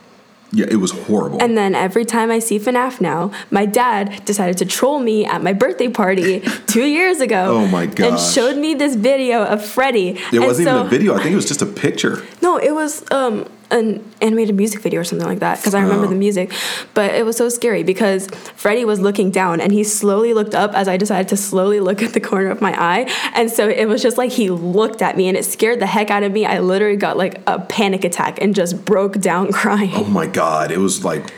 Yeah, 0.51 0.65
it 0.67 0.77
was 0.77 0.90
horrible. 0.92 1.40
And 1.44 1.55
then 1.55 1.75
every 1.75 2.05
time 2.05 2.31
I 2.31 2.40
see 2.40 2.57
FNAF 2.57 3.00
now, 3.00 3.31
my 3.51 3.68
dad 3.68 4.25
decided 4.25 4.57
to 4.57 4.66
troll 4.66 5.00
me 5.00 5.24
at 5.24 5.44
my 5.44 5.53
birthday 5.53 5.90
party 5.90 6.40
two 6.68 6.85
years 6.85 7.22
ago. 7.22 7.57
Oh 7.57 7.68
my 7.68 7.85
god! 7.85 8.07
And 8.13 8.20
showed 8.20 8.57
me 8.57 8.74
this 8.74 8.96
video 8.96 9.44
of 9.44 9.63
Freddy. 9.63 10.09
it 10.09 10.33
And 10.33 10.44
wasn't 10.44 10.68
so- 10.68 10.75
even 10.77 10.87
a 10.87 10.90
video. 10.90 11.13
I 11.13 11.22
think 11.22 11.33
it 11.33 11.35
was 11.35 11.46
just 11.48 11.61
a 11.61 11.68
picture. 11.68 12.25
No, 12.42 12.57
it 12.57 12.74
was 12.74 13.03
um, 13.11 13.46
an 13.72 14.03
animated 14.22 14.55
music 14.55 14.82
video 14.82 15.00
or 15.01 15.03
something 15.03 15.27
like 15.27 15.40
that 15.40 15.58
because 15.58 15.75
I 15.75 15.82
remember 15.82 16.05
Oh. 16.05 16.10
the 16.10 16.16
music. 16.16 16.51
But 16.94 17.14
it 17.14 17.25
was 17.25 17.38
so 17.38 17.50
scary 17.50 17.84
because 17.84 18.27
Freddy 18.55 18.84
was 18.86 19.00
looking 19.00 19.29
down 19.32 19.62
and 19.62 19.72
he 19.72 19.84
slowly 19.84 20.34
looked 20.34 20.55
up 20.55 20.74
as 20.74 20.88
I 20.88 20.98
decided 20.98 21.27
to 21.29 21.38
slowly 21.38 21.79
look 21.90 22.01
at 22.01 22.14
the 22.14 22.20
corner 22.20 22.50
of 22.50 22.62
my 22.62 22.74
eye. 22.82 23.05
And 23.36 23.51
so 23.51 23.68
it 23.70 23.86
was 23.86 24.01
just 24.01 24.18
like 24.18 24.32
he 24.32 24.50
looked 24.50 25.01
at 25.01 25.18
me 25.18 25.27
and 25.27 25.38
it 25.38 25.46
scared 25.46 25.79
the 25.79 25.86
heck 25.88 26.10
out 26.10 26.24
of 26.24 26.32
me. 26.32 26.46
I 26.46 26.60
literally 26.60 26.98
got 26.98 27.18
like 27.18 27.42
a 27.48 27.60
panic 27.60 28.03
attack 28.03 28.42
and 28.42 28.55
just 28.55 28.86
broke 28.86 29.20
down 29.20 29.51
crying. 29.53 29.92
Oh 29.94 30.03
my 30.05 30.25
god, 30.27 30.72
it 30.72 30.79
was 30.79 31.05
like 31.05 31.32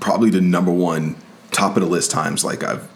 probably 0.00 0.30
the 0.30 0.40
number 0.40 0.70
one 0.72 1.16
top 1.50 1.76
of 1.76 1.82
the 1.82 1.88
list 1.88 2.10
times. 2.10 2.44
Like 2.44 2.62
I've 2.62 2.86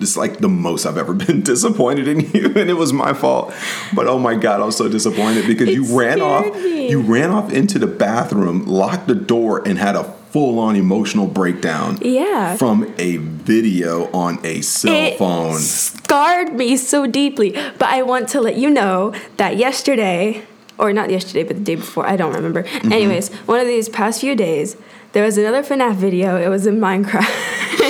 it's 0.00 0.16
like 0.16 0.38
the 0.38 0.48
most 0.48 0.86
I've 0.86 0.98
ever 0.98 1.14
been 1.26 1.42
disappointed 1.42 2.08
in 2.08 2.20
you, 2.20 2.46
and 2.56 2.70
it 2.70 2.76
was 2.76 2.92
my 2.92 3.12
fault. 3.12 3.54
But 3.94 4.06
oh 4.06 4.18
my 4.18 4.34
god, 4.34 4.60
I 4.60 4.64
was 4.64 4.76
so 4.76 4.88
disappointed 4.88 5.46
because 5.46 5.68
It 5.68 5.74
you 5.74 5.98
ran 5.98 6.20
off. 6.20 6.46
me. 6.54 6.88
You 6.90 7.00
ran 7.00 7.30
off 7.30 7.52
into 7.52 7.78
the 7.78 7.86
bathroom, 7.86 8.66
locked 8.66 9.08
the 9.08 9.14
door, 9.14 9.66
and 9.66 9.78
had 9.78 9.96
a 9.96 10.04
full 10.30 10.58
on 10.58 10.76
emotional 10.76 11.26
breakdown. 11.26 11.98
Yeah. 12.02 12.56
From 12.56 12.92
a 12.98 13.16
video 13.16 14.10
on 14.12 14.38
a 14.44 14.60
cell 14.60 14.92
it 14.92 15.18
phone. 15.18 15.58
scarred 15.58 16.52
me 16.52 16.76
so 16.76 17.06
deeply. 17.06 17.52
But 17.78 17.88
I 17.88 18.02
want 18.02 18.28
to 18.30 18.40
let 18.40 18.56
you 18.56 18.68
know 18.70 19.14
that 19.38 19.56
yesterday, 19.56 20.44
or 20.78 20.92
not 20.92 21.10
yesterday, 21.10 21.42
but 21.42 21.56
the 21.56 21.62
day 21.62 21.76
before, 21.76 22.06
I 22.06 22.16
don't 22.16 22.34
remember. 22.34 22.64
Mm-hmm. 22.64 22.92
Anyways, 22.92 23.30
one 23.46 23.60
of 23.60 23.66
these 23.66 23.88
past 23.88 24.20
few 24.20 24.34
days, 24.34 24.76
there 25.12 25.24
was 25.24 25.38
another 25.38 25.62
FNAF 25.62 25.94
video. 25.94 26.36
It 26.36 26.48
was 26.48 26.66
in 26.66 26.78
Minecraft. 26.80 27.32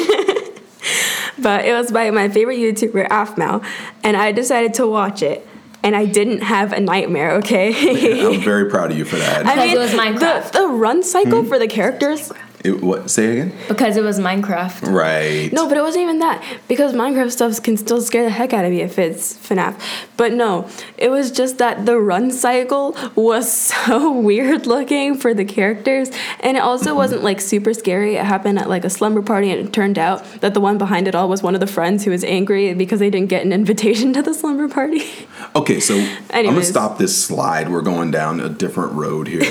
but 1.47 1.65
it 1.65 1.73
was 1.73 1.93
by 1.93 2.11
my 2.11 2.29
favorite 2.29 2.57
YouTuber, 2.59 3.07
Aphmau. 3.07 3.65
And 4.03 4.17
I 4.17 4.33
decided 4.33 4.75
to 4.75 4.87
watch 4.89 5.23
it. 5.23 5.47
And 5.85 5.95
I 5.95 6.05
didn't 6.05 6.43
have 6.43 6.73
a 6.73 6.81
nightmare, 6.81 7.35
okay? 7.37 7.69
I'm 8.27 8.41
very 8.55 8.69
proud 8.69 8.91
of 8.91 8.99
you 8.99 9.05
for 9.05 9.15
that. 9.15 9.47
I 9.47 9.55
Because 9.55 9.73
it 9.73 9.79
was 9.79 9.91
Minecraft. 9.93 10.51
The, 10.51 10.59
the 10.59 10.67
run 10.67 11.05
cycle 11.05 11.43
Hmm? 11.43 11.49
for 11.49 11.61
the 11.61 11.69
characters 11.69 12.33
It- 12.67 12.83
what? 12.83 13.11
Say 13.11 13.25
it 13.27 13.33
again. 13.33 13.53
Because 13.69 13.97
it 13.97 14.03
was 14.03 14.19
Minecraft. 14.19 14.91
Right. 14.93 15.53
No, 15.53 15.69
but 15.69 15.77
it 15.77 15.83
wasn't 15.83 16.03
even 16.03 16.19
that 16.19 16.43
because 16.69 16.93
Minecraft 16.93 17.31
stuff 17.31 17.63
can 17.63 17.77
still 17.77 18.01
scare 18.01 18.25
the 18.25 18.31
heck 18.31 18.53
out 18.53 18.65
of 18.65 18.71
me 18.71 18.81
if 18.81 18.99
it's 18.99 19.35
FNAF. 19.49 19.79
But 20.17 20.33
no, 20.33 20.69
it 20.99 21.11
was 21.11 21.31
just 21.31 21.59
that 21.59 21.87
the 21.87 21.99
run 21.99 22.31
cycle 22.31 22.97
was 23.15 23.51
so 23.71 24.11
weird 24.13 24.67
looking 24.67 25.17
for 25.17 25.33
the 25.35 25.45
characters, 25.45 26.11
and 26.41 26.57
it 26.57 26.61
also 26.61 26.95
wasn't 26.95 27.23
like 27.23 27.41
super 27.41 27.73
scary. 27.75 28.17
It 28.17 28.25
happened 28.25 28.59
at 28.59 28.69
like 28.69 28.85
a 28.85 28.91
slumber 28.91 29.23
party, 29.23 29.51
and 29.51 29.67
it 29.67 29.73
turned 29.73 29.99
out 29.99 30.25
that 30.41 30.55
the 30.55 30.61
one 30.61 30.79
behind 30.79 31.09
it 31.09 31.15
all 31.15 31.29
was 31.29 31.43
one 31.43 31.55
of 31.55 31.61
the 31.61 31.67
friends 31.67 32.05
who 32.05 32.11
was 32.11 32.25
angry 32.25 32.75
because 32.75 32.99
they 33.01 33.11
didn't 33.11 33.29
get 33.29 33.45
an 33.45 33.53
invitation 33.61 34.13
to 34.13 34.23
the 34.23 34.35
slumber 34.35 34.69
party. 34.69 35.03
Okay, 35.55 35.81
so 35.81 35.95
I'm 36.33 36.45
gonna 36.47 36.63
stop 36.63 36.99
this 36.99 37.17
slide. 37.25 37.71
We're 37.71 37.83
going 37.83 38.11
down 38.11 38.41
a 38.41 38.49
different 38.49 38.93
road 38.95 39.29
here. 39.29 39.43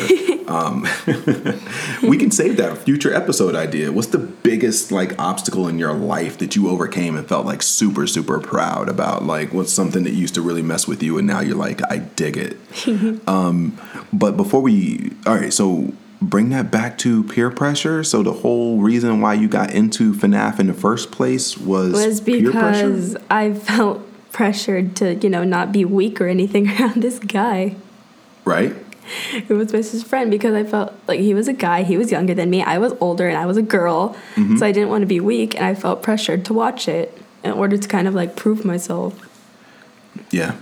Um, 0.48 0.88
we 2.04 2.18
can 2.18 2.32
save 2.32 2.58
that 2.58 2.78
future 2.78 3.14
episode 3.14 3.56
idea. 3.56 3.92
What's 3.92 4.08
the 4.08 4.18
biggest 4.18 4.92
like 4.92 5.18
obstacle 5.20 5.68
in 5.68 5.80
your 5.80 5.94
life 5.94 6.38
that 6.40 6.56
you 6.56 6.70
overcame 6.70 7.16
and 7.16 7.28
felt 7.28 7.46
like 7.46 7.62
super 7.62 8.08
super 8.08 8.40
proud 8.40 8.90
about? 8.90 9.24
Like, 9.24 9.54
what's 9.54 9.74
something 9.74 10.04
that 10.04 10.14
used 10.14 10.36
to 10.36 10.42
really 10.42 10.62
mess 10.62 10.88
with 10.88 11.02
you 11.02 11.18
and 11.18 11.28
now 11.28 11.42
you're 11.42 11.58
like, 11.58 11.82
I 11.92 11.98
dig 12.00 12.38
it. 12.38 12.58
um, 13.28 13.80
but 14.14 14.38
before 14.38 14.62
we, 14.62 15.12
all 15.26 15.36
right, 15.36 15.54
so. 15.54 15.94
Bring 16.22 16.50
that 16.50 16.72
back 16.72 16.98
to 17.00 17.26
peer 17.26 17.52
pressure. 17.52 18.04
So 18.04 18.24
the 18.24 18.32
whole 18.32 18.80
reason 18.80 19.20
why 19.20 19.34
you 19.34 19.50
got 19.50 19.72
into 19.72 20.14
FNAF 20.14 20.60
in 20.60 20.68
the 20.68 20.74
first 20.74 21.12
place 21.12 21.58
was, 21.58 21.92
was 21.92 22.22
because 22.22 23.18
I 23.30 23.54
felt 23.54 24.02
pressured 24.36 24.98
to, 24.98 25.16
you 25.16 25.30
know, 25.30 25.46
not 25.46 25.72
be 25.72 25.86
weak 25.86 26.20
or 26.20 26.28
anything 26.28 26.68
around 26.80 27.02
this 27.02 27.20
guy. 27.20 27.76
right? 28.44 28.76
It 29.34 29.50
was 29.50 29.72
my 29.72 29.80
best 29.80 30.06
friend 30.08 30.32
because 30.32 30.54
I 30.54 30.64
felt 30.64 30.94
like 31.08 31.20
he 31.20 31.34
was 31.34 31.48
a 31.48 31.54
guy, 31.54 31.84
he 31.84 31.98
was 31.98 32.12
younger 32.12 32.34
than 32.34 32.50
me, 32.50 32.64
I 32.64 32.78
was 32.78 32.94
older, 33.00 33.28
and 33.28 33.38
I 33.38 33.46
was 33.46 33.58
a 33.58 33.62
girl. 33.62 34.16
Mm-hmm. 34.36 34.58
So 34.58 34.66
I 34.66 34.72
didn't 34.72 34.90
want 34.90 35.02
to 35.02 35.08
be 35.08 35.20
weak, 35.20 35.56
and 35.56 35.66
I 35.66 35.76
felt 35.76 36.02
pressured 36.02 36.46
to 36.46 36.54
watch 36.54 36.88
it 36.88 37.18
in 37.44 37.52
order 37.52 37.78
to 37.78 37.88
kind 37.88 38.08
of 38.08 38.14
like 38.14 38.36
prove 38.36 38.66
myself. 38.66 39.20
Yeah. 40.32 40.56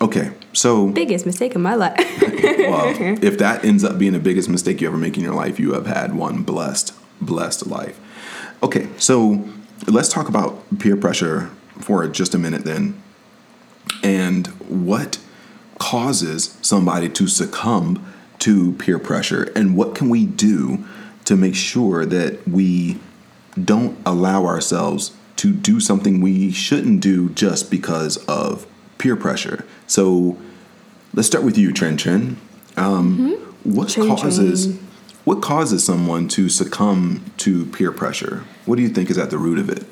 Okay. 0.00 0.32
So 0.52 0.88
Biggest 0.88 1.26
mistake 1.26 1.54
in 1.54 1.60
my 1.60 1.74
life. 1.74 1.96
well, 2.22 2.94
if 3.22 3.38
that 3.38 3.64
ends 3.64 3.84
up 3.84 3.98
being 3.98 4.12
the 4.12 4.18
biggest 4.18 4.48
mistake 4.48 4.80
you 4.80 4.88
ever 4.88 4.96
make 4.96 5.16
in 5.16 5.22
your 5.22 5.34
life, 5.34 5.60
you 5.60 5.74
have 5.74 5.86
had 5.86 6.14
one 6.14 6.42
blessed, 6.42 6.94
blessed 7.20 7.66
life. 7.66 8.00
Okay, 8.62 8.88
so 8.98 9.48
let's 9.86 10.08
talk 10.08 10.28
about 10.28 10.62
peer 10.78 10.96
pressure 10.96 11.50
for 11.78 12.06
just 12.08 12.34
a 12.34 12.38
minute 12.38 12.64
then. 12.64 13.00
And 14.02 14.46
what 14.68 15.18
causes 15.80 16.56
somebody 16.62 17.08
to 17.08 17.26
succumb 17.26 18.06
to 18.38 18.72
peer 18.74 18.98
pressure, 19.00 19.50
and 19.56 19.76
what 19.76 19.96
can 19.96 20.08
we 20.08 20.24
do 20.26 20.84
to 21.24 21.34
make 21.36 21.56
sure 21.56 22.06
that 22.06 22.46
we 22.46 22.98
don't 23.62 23.98
allow 24.06 24.46
ourselves 24.46 25.12
to 25.36 25.52
do 25.52 25.80
something 25.80 26.20
we 26.20 26.52
shouldn't 26.52 27.00
do 27.00 27.30
just 27.30 27.70
because 27.70 28.18
of 28.26 28.66
peer 28.98 29.16
pressure? 29.16 29.64
So 29.88 30.38
let's 31.12 31.26
start 31.26 31.44
with 31.44 31.58
you, 31.58 31.70
Tren 31.70 31.96
Tren. 31.96 32.36
Um, 32.76 33.32
What 33.64 33.88
Tren 33.88 34.06
causes 34.16 34.68
Tren. 34.68 34.78
what 35.24 35.42
causes 35.42 35.84
someone 35.84 36.28
to 36.28 36.48
succumb 36.48 37.24
to 37.38 37.66
peer 37.66 37.90
pressure? 37.92 38.44
What 38.64 38.76
do 38.76 38.82
you 38.82 38.88
think 38.88 39.10
is 39.10 39.18
at 39.18 39.30
the 39.30 39.38
root 39.38 39.58
of 39.58 39.68
it? 39.68 39.84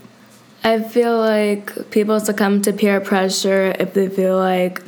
I 0.65 0.81
feel 0.83 1.19
like 1.19 1.91
people 1.91 2.19
succumb 2.21 2.63
to 2.63 2.73
peer 2.73 3.01
pressure 3.01 3.75
if 3.79 3.95
they 3.95 4.09
feel 4.09 4.37
like 4.37 4.83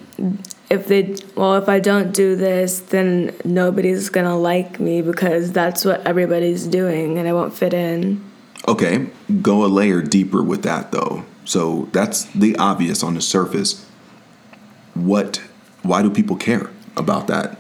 if 0.71 0.87
they 0.87 1.17
well 1.35 1.57
if 1.57 1.69
I 1.69 1.81
don't 1.81 2.13
do 2.13 2.37
this 2.37 2.81
then 2.81 3.35
nobody's 3.45 4.09
gonna 4.09 4.39
like 4.39 4.79
me 4.79 5.03
because 5.03 5.53
that's 5.53 5.85
what 5.85 6.07
everybody's 6.07 6.67
doing 6.67 7.19
and 7.19 7.29
I 7.29 7.33
won't 7.33 7.53
fit 7.53 7.75
in. 7.75 8.25
Okay, 8.69 9.09
go 9.43 9.65
a 9.65 9.67
layer 9.67 10.01
deeper 10.01 10.43
with 10.43 10.63
that 10.63 10.93
though. 10.93 11.25
So 11.45 11.89
that's 11.93 12.25
the 12.27 12.57
obvious 12.57 13.03
on 13.03 13.15
the 13.15 13.21
surface. 13.21 13.85
What? 14.95 15.43
Why 15.83 16.03
do 16.03 16.11
people 16.11 16.37
care 16.37 16.71
about 16.97 17.27
that? 17.27 17.59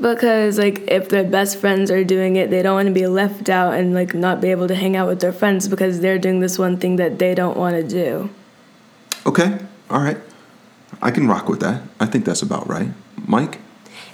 Because 0.00 0.58
like 0.58 0.80
if 0.88 1.08
their 1.08 1.24
best 1.24 1.58
friends 1.58 1.90
are 1.90 2.04
doing 2.04 2.36
it, 2.36 2.50
they 2.50 2.62
don't 2.62 2.74
want 2.74 2.88
to 2.88 2.94
be 2.94 3.06
left 3.06 3.48
out 3.48 3.74
and 3.74 3.94
like 3.94 4.12
not 4.12 4.40
be 4.40 4.50
able 4.50 4.68
to 4.68 4.74
hang 4.74 4.96
out 4.96 5.08
with 5.08 5.20
their 5.20 5.32
friends 5.32 5.66
because 5.66 6.00
they're 6.00 6.18
doing 6.18 6.40
this 6.40 6.58
one 6.58 6.76
thing 6.76 6.96
that 6.96 7.18
they 7.18 7.34
don't 7.34 7.56
want 7.56 7.74
to 7.76 7.82
do. 7.82 8.30
Okay, 9.24 9.58
all 9.88 10.00
right. 10.00 10.18
I 11.02 11.10
can 11.10 11.28
rock 11.28 11.48
with 11.48 11.60
that. 11.60 11.82
I 12.00 12.06
think 12.06 12.24
that's 12.24 12.42
about 12.42 12.68
right. 12.68 12.90
Mike, 13.26 13.58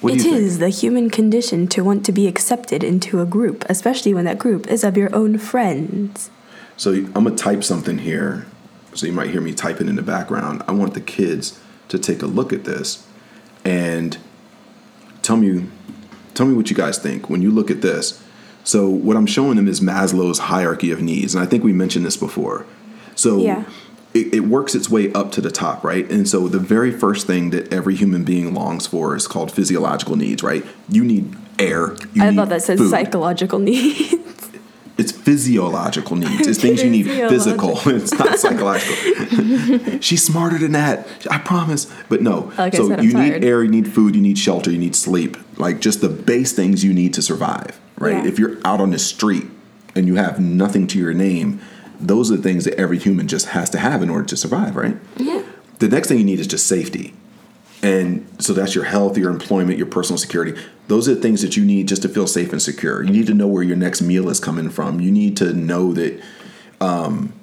what 0.01 0.15
It 0.15 0.21
do 0.21 0.31
you 0.31 0.37
is 0.37 0.59
the 0.59 0.69
human 0.69 1.09
condition 1.09 1.67
to 1.69 1.83
want 1.83 2.05
to 2.07 2.13
be 2.13 2.27
accepted 2.27 2.85
into 2.85 3.21
a 3.21 3.27
group, 3.27 3.65
especially 3.69 4.13
when 4.13 4.25
that 4.27 4.39
group 4.39 4.67
is 4.67 4.85
of 4.85 4.97
your 4.97 5.15
own 5.15 5.39
friends. 5.39 6.31
So 6.77 6.93
I'm 6.93 7.13
gonna 7.13 7.37
type 7.37 7.65
something 7.65 7.99
here. 7.99 8.47
So 8.95 9.07
you 9.07 9.13
might 9.13 9.31
hear 9.31 9.41
me 9.41 9.55
typing 9.55 9.89
in 9.89 9.97
the 9.97 10.03
background. 10.03 10.63
I 10.69 10.73
want 10.73 10.95
the 10.95 11.01
kids 11.01 11.59
to 11.89 11.99
take 11.99 12.23
a 12.23 12.27
look 12.27 12.53
at 12.53 12.65
this 12.65 13.07
and 13.65 14.19
tell 15.23 15.37
me 15.37 15.67
tell 16.35 16.47
me 16.47 16.55
what 16.55 16.69
you 16.69 16.77
guys 16.77 16.99
think 16.99 17.31
when 17.31 17.43
you 17.43 17.51
look 17.51 17.71
at 17.71 17.81
this. 17.81 18.23
So 18.65 18.89
what 18.89 19.17
I'm 19.17 19.27
showing 19.27 19.57
them 19.57 19.69
is 19.69 19.81
Maslow's 19.81 20.39
hierarchy 20.39 20.91
of 20.91 21.01
needs, 21.01 21.35
and 21.35 21.43
I 21.43 21.47
think 21.47 21.63
we 21.63 21.73
mentioned 21.73 22.05
this 22.05 22.17
before. 22.17 22.67
So 23.15 23.39
Yeah. 23.39 23.65
It, 24.15 24.33
it 24.33 24.41
works 24.41 24.75
its 24.75 24.89
way 24.89 25.13
up 25.13 25.33
to 25.33 25.41
the 25.41 25.51
top, 25.51 25.83
right? 25.83 26.09
And 26.11 26.29
so 26.29 26.49
the 26.49 26.61
very 26.61 26.93
first 26.93 27.27
thing 27.27 27.51
that 27.51 27.73
every 27.73 27.97
human 27.97 28.25
being 28.25 28.55
longs 28.55 28.87
for 28.87 29.17
is 29.17 29.27
called 29.27 29.51
physiological 29.51 30.17
needs, 30.17 30.43
right? 30.43 30.65
You 30.89 31.05
need 31.05 31.35
air. 31.59 31.95
You 32.13 32.23
I 32.23 32.31
need 32.31 32.37
thought 32.37 32.49
that 32.49 32.63
said 32.63 32.79
food. 32.79 32.91
psychological 32.91 33.59
needs. 33.59 34.15
It's 34.97 35.11
physiological 35.11 36.15
needs. 36.15 36.47
It's 36.47 36.61
things 36.61 36.81
you 36.81 36.89
need 36.89 37.07
physical. 37.07 37.81
it's 37.87 38.17
not 38.17 38.39
psychological. 38.39 39.99
She's 40.01 40.25
smarter 40.25 40.57
than 40.57 40.71
that. 40.71 41.09
I 41.29 41.39
promise. 41.39 41.93
But 42.09 42.23
no. 42.23 42.53
Like 42.57 42.77
so 42.77 42.91
said, 42.91 43.03
you 43.03 43.11
tired. 43.11 43.43
need 43.43 43.49
air, 43.49 43.65
you 43.65 43.71
need 43.71 43.93
food, 43.93 44.15
you 44.15 44.23
need 44.23 44.39
shelter, 44.39 44.71
you 44.71 44.79
need 44.79 44.95
sleep. 44.95 45.37
Like 45.59 45.81
just 45.81 46.01
the 46.01 46.09
base 46.09 46.53
things 46.53 46.85
you 46.85 46.93
need 46.93 47.13
to 47.15 47.23
survive, 47.23 47.81
right? 47.99 48.23
Yeah. 48.23 48.29
If 48.29 48.39
you're 48.39 48.59
out 48.65 48.81
on 48.81 48.93
the 48.93 49.01
street 49.01 49.47
and 49.97 50.07
you 50.07 50.15
have 50.15 50.39
nothing 50.39 50.87
to 50.87 50.99
your 51.01 51.13
name, 51.13 51.61
those 52.09 52.31
are 52.31 52.37
the 52.37 52.43
things 52.43 52.65
that 52.65 52.75
every 52.75 52.99
human 52.99 53.29
just 53.29 53.47
has 53.49 53.71
to 53.71 53.79
have 53.79 54.03
in 54.03 54.11
order 54.11 54.27
to 54.27 54.37
survive, 54.37 54.77
right? 54.77 54.97
yeah. 55.17 55.43
The 55.79 55.89
next 55.89 56.09
thing 56.09 56.19
you 56.19 56.25
need 56.25 56.39
is 56.39 56.47
just 56.47 56.67
safety. 56.67 57.15
And 57.83 58.27
so 58.39 58.53
that's 58.55 58.75
your 58.75 58.85
health, 58.85 59.19
your 59.19 59.31
employment, 59.31 59.77
your 59.77 59.87
personal 59.87 60.17
security. 60.17 60.59
Those 60.89 61.09
are 61.09 61.15
the 61.15 61.21
things 61.21 61.43
that 61.43 61.57
you 61.57 61.65
need 61.65 61.89
just 61.89 62.03
to 62.03 62.09
feel 62.09 62.27
safe 62.27 62.53
and 62.53 62.63
secure. 62.63 63.03
You 63.03 63.11
need 63.11 63.27
to 63.27 63.35
know 63.35 63.47
where 63.47 63.63
your 63.63 63.77
next 63.77 64.01
meal 64.01 64.31
is 64.31 64.41
coming 64.41 64.71
from. 64.71 65.01
You 65.01 65.13
need 65.13 65.37
to 65.39 65.53
know 65.53 65.93
that 65.93 66.23
um, 66.81 67.35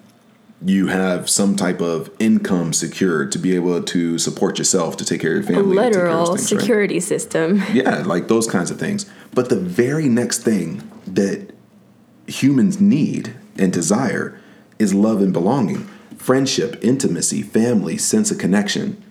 you 0.64 0.88
have 0.88 1.30
some 1.30 1.56
type 1.56 1.82
of 1.82 2.10
income 2.20 2.74
secured 2.74 3.32
to 3.34 3.40
be 3.40 3.56
able 3.56 3.84
to 3.84 4.18
support 4.18 4.58
yourself, 4.58 4.98
to 4.98 5.06
take 5.06 5.22
care 5.22 5.38
of 5.38 5.50
your 5.50 5.56
family. 5.56 5.76
to 5.76 5.84
take 5.84 5.94
care 5.94 6.08
of 6.08 6.20
literal 6.20 6.36
things, 6.36 6.52
right? 6.52 6.60
security 6.62 7.00
system. 7.00 7.62
Yeah, 7.74 7.98
like 8.04 8.28
those 8.28 8.48
kinds 8.48 8.72
of 8.72 8.80
things. 8.80 9.06
But 9.34 9.50
the 9.50 9.60
very 9.60 10.08
next 10.08 10.40
thing 10.40 10.90
that 11.06 11.54
humans 12.26 12.80
need 12.82 13.36
and 13.58 13.72
desire 13.72 14.41
is 14.82 14.94
love 14.94 15.22
and 15.22 15.32
belonging, 15.32 15.88
friendship, 16.18 16.78
intimacy, 16.82 17.42
family, 17.42 17.98
sense 17.98 18.32
of 18.32 18.38
connection. 18.38 19.02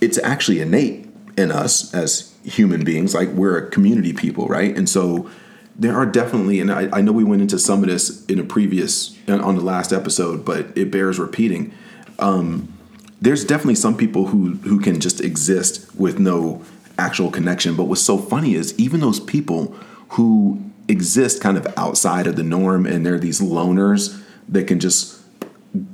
It's 0.00 0.18
actually 0.18 0.60
innate 0.60 1.08
in 1.36 1.50
us 1.50 1.92
as 1.94 2.34
human 2.44 2.84
beings. 2.84 3.14
Like 3.14 3.30
we're 3.30 3.58
a 3.58 3.70
community 3.70 4.12
people, 4.12 4.46
right? 4.46 4.76
And 4.76 4.88
so 4.88 5.28
there 5.74 5.96
are 5.96 6.06
definitely, 6.06 6.60
and 6.60 6.70
I, 6.70 6.88
I 6.92 7.00
know 7.00 7.12
we 7.12 7.24
went 7.24 7.42
into 7.42 7.58
some 7.58 7.82
of 7.82 7.88
this 7.88 8.24
in 8.26 8.38
a 8.38 8.44
previous, 8.44 9.16
on 9.28 9.56
the 9.56 9.62
last 9.62 9.92
episode, 9.92 10.44
but 10.44 10.76
it 10.76 10.90
bears 10.90 11.18
repeating 11.18 11.72
um, 12.18 12.72
there's 13.20 13.44
definitely 13.44 13.74
some 13.74 13.96
people 13.96 14.26
who 14.26 14.54
who 14.56 14.80
can 14.80 15.00
just 15.00 15.20
exist 15.20 15.94
with 15.94 16.18
no 16.18 16.64
actual 16.98 17.30
connection. 17.30 17.76
But 17.76 17.84
what's 17.84 18.02
so 18.02 18.18
funny 18.18 18.54
is 18.54 18.78
even 18.78 19.00
those 19.00 19.20
people 19.20 19.74
who 20.10 20.62
exist 20.88 21.40
kind 21.40 21.56
of 21.56 21.66
outside 21.76 22.26
of 22.26 22.36
the 22.36 22.42
norm 22.42 22.86
and 22.86 23.04
they're 23.04 23.18
these 23.18 23.40
loners 23.40 24.22
that 24.48 24.66
can 24.66 24.80
just 24.80 25.20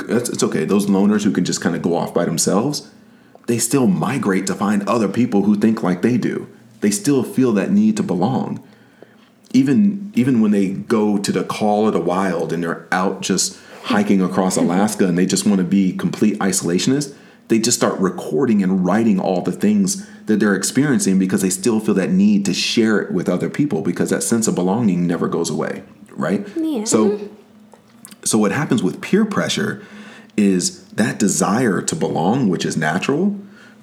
it's, 0.08 0.28
it's 0.28 0.42
okay. 0.42 0.64
Those 0.64 0.86
loners 0.86 1.24
who 1.24 1.32
can 1.32 1.44
just 1.44 1.60
kind 1.60 1.74
of 1.74 1.82
go 1.82 1.96
off 1.96 2.14
by 2.14 2.24
themselves, 2.24 2.90
they 3.46 3.58
still 3.58 3.86
migrate 3.86 4.46
to 4.46 4.54
find 4.54 4.88
other 4.88 5.08
people 5.08 5.42
who 5.42 5.56
think 5.56 5.82
like 5.82 6.02
they 6.02 6.16
do. 6.16 6.48
They 6.80 6.90
still 6.90 7.22
feel 7.22 7.52
that 7.52 7.70
need 7.70 7.96
to 7.96 8.02
belong. 8.02 8.62
Even 9.52 10.12
even 10.14 10.40
when 10.40 10.50
they 10.50 10.70
go 10.70 11.18
to 11.18 11.32
the 11.32 11.44
call 11.44 11.86
of 11.86 11.92
the 11.92 12.00
wild 12.00 12.52
and 12.52 12.62
they're 12.62 12.86
out 12.92 13.20
just 13.20 13.58
hiking 13.84 14.22
across 14.22 14.56
Alaska 14.56 15.06
and 15.06 15.18
they 15.18 15.26
just 15.26 15.46
want 15.46 15.58
to 15.58 15.64
be 15.64 15.92
complete 15.92 16.38
isolationists, 16.38 17.14
they 17.48 17.58
just 17.58 17.76
start 17.76 17.98
recording 17.98 18.62
and 18.62 18.84
writing 18.84 19.20
all 19.20 19.42
the 19.42 19.52
things 19.52 20.08
that 20.26 20.40
they're 20.40 20.54
experiencing 20.54 21.18
because 21.18 21.42
they 21.42 21.50
still 21.50 21.80
feel 21.80 21.94
that 21.94 22.10
need 22.10 22.44
to 22.46 22.54
share 22.54 23.00
it 23.00 23.12
with 23.12 23.28
other 23.28 23.50
people 23.50 23.82
because 23.82 24.10
that 24.10 24.22
sense 24.22 24.46
of 24.48 24.54
belonging 24.54 25.06
never 25.06 25.28
goes 25.28 25.50
away, 25.50 25.82
right? 26.12 26.46
Yeah. 26.56 26.84
So 26.84 27.18
so 28.32 28.38
what 28.38 28.50
happens 28.50 28.82
with 28.82 29.02
peer 29.02 29.26
pressure 29.26 29.84
is 30.38 30.86
that 30.86 31.18
desire 31.18 31.82
to 31.82 31.94
belong, 31.94 32.48
which 32.48 32.64
is 32.64 32.78
natural, 32.78 33.38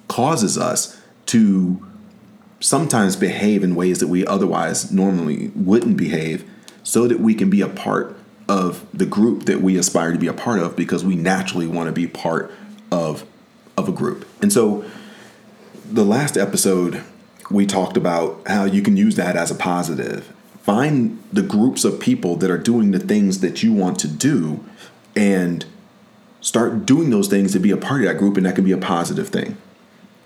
causes 0.08 0.58
us 0.58 1.00
to 1.26 1.86
sometimes 2.58 3.14
behave 3.14 3.62
in 3.62 3.76
ways 3.76 4.00
that 4.00 4.08
we 4.08 4.26
otherwise 4.26 4.90
normally 4.90 5.52
wouldn't 5.54 5.96
behave 5.96 6.50
so 6.82 7.06
that 7.06 7.20
we 7.20 7.32
can 7.32 7.48
be 7.48 7.60
a 7.60 7.68
part 7.68 8.18
of 8.48 8.84
the 8.92 9.06
group 9.06 9.44
that 9.44 9.60
we 9.60 9.78
aspire 9.78 10.10
to 10.10 10.18
be 10.18 10.26
a 10.26 10.32
part 10.32 10.58
of 10.58 10.74
because 10.74 11.04
we 11.04 11.14
naturally 11.14 11.68
want 11.68 11.86
to 11.86 11.92
be 11.92 12.08
part 12.08 12.52
of 12.90 13.24
of 13.76 13.88
a 13.88 13.92
group. 13.92 14.26
And 14.42 14.52
so 14.52 14.84
the 15.88 16.04
last 16.04 16.36
episode 16.36 17.04
we 17.52 17.66
talked 17.66 17.96
about 17.96 18.42
how 18.48 18.64
you 18.64 18.82
can 18.82 18.96
use 18.96 19.14
that 19.14 19.36
as 19.36 19.52
a 19.52 19.54
positive. 19.54 20.34
Find 20.62 21.22
the 21.32 21.42
groups 21.42 21.84
of 21.84 22.00
people 22.00 22.36
that 22.36 22.50
are 22.50 22.58
doing 22.58 22.90
the 22.90 22.98
things 22.98 23.40
that 23.40 23.62
you 23.62 23.72
want 23.72 23.98
to 24.00 24.08
do 24.08 24.64
and 25.16 25.64
start 26.40 26.86
doing 26.86 27.10
those 27.10 27.28
things 27.28 27.52
to 27.52 27.58
be 27.58 27.70
a 27.70 27.76
part 27.76 28.02
of 28.02 28.08
that 28.08 28.18
group 28.18 28.36
and 28.36 28.46
that 28.46 28.54
can 28.54 28.64
be 28.64 28.72
a 28.72 28.78
positive 28.78 29.28
thing. 29.28 29.56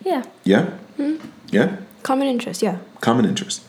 Yeah. 0.05 0.25
Yeah? 0.44 0.70
Hmm. 0.97 1.16
Yeah? 1.49 1.77
Common 2.03 2.29
interest, 2.29 2.62
yeah. 2.62 2.79
common 3.01 3.25
interest. 3.25 3.62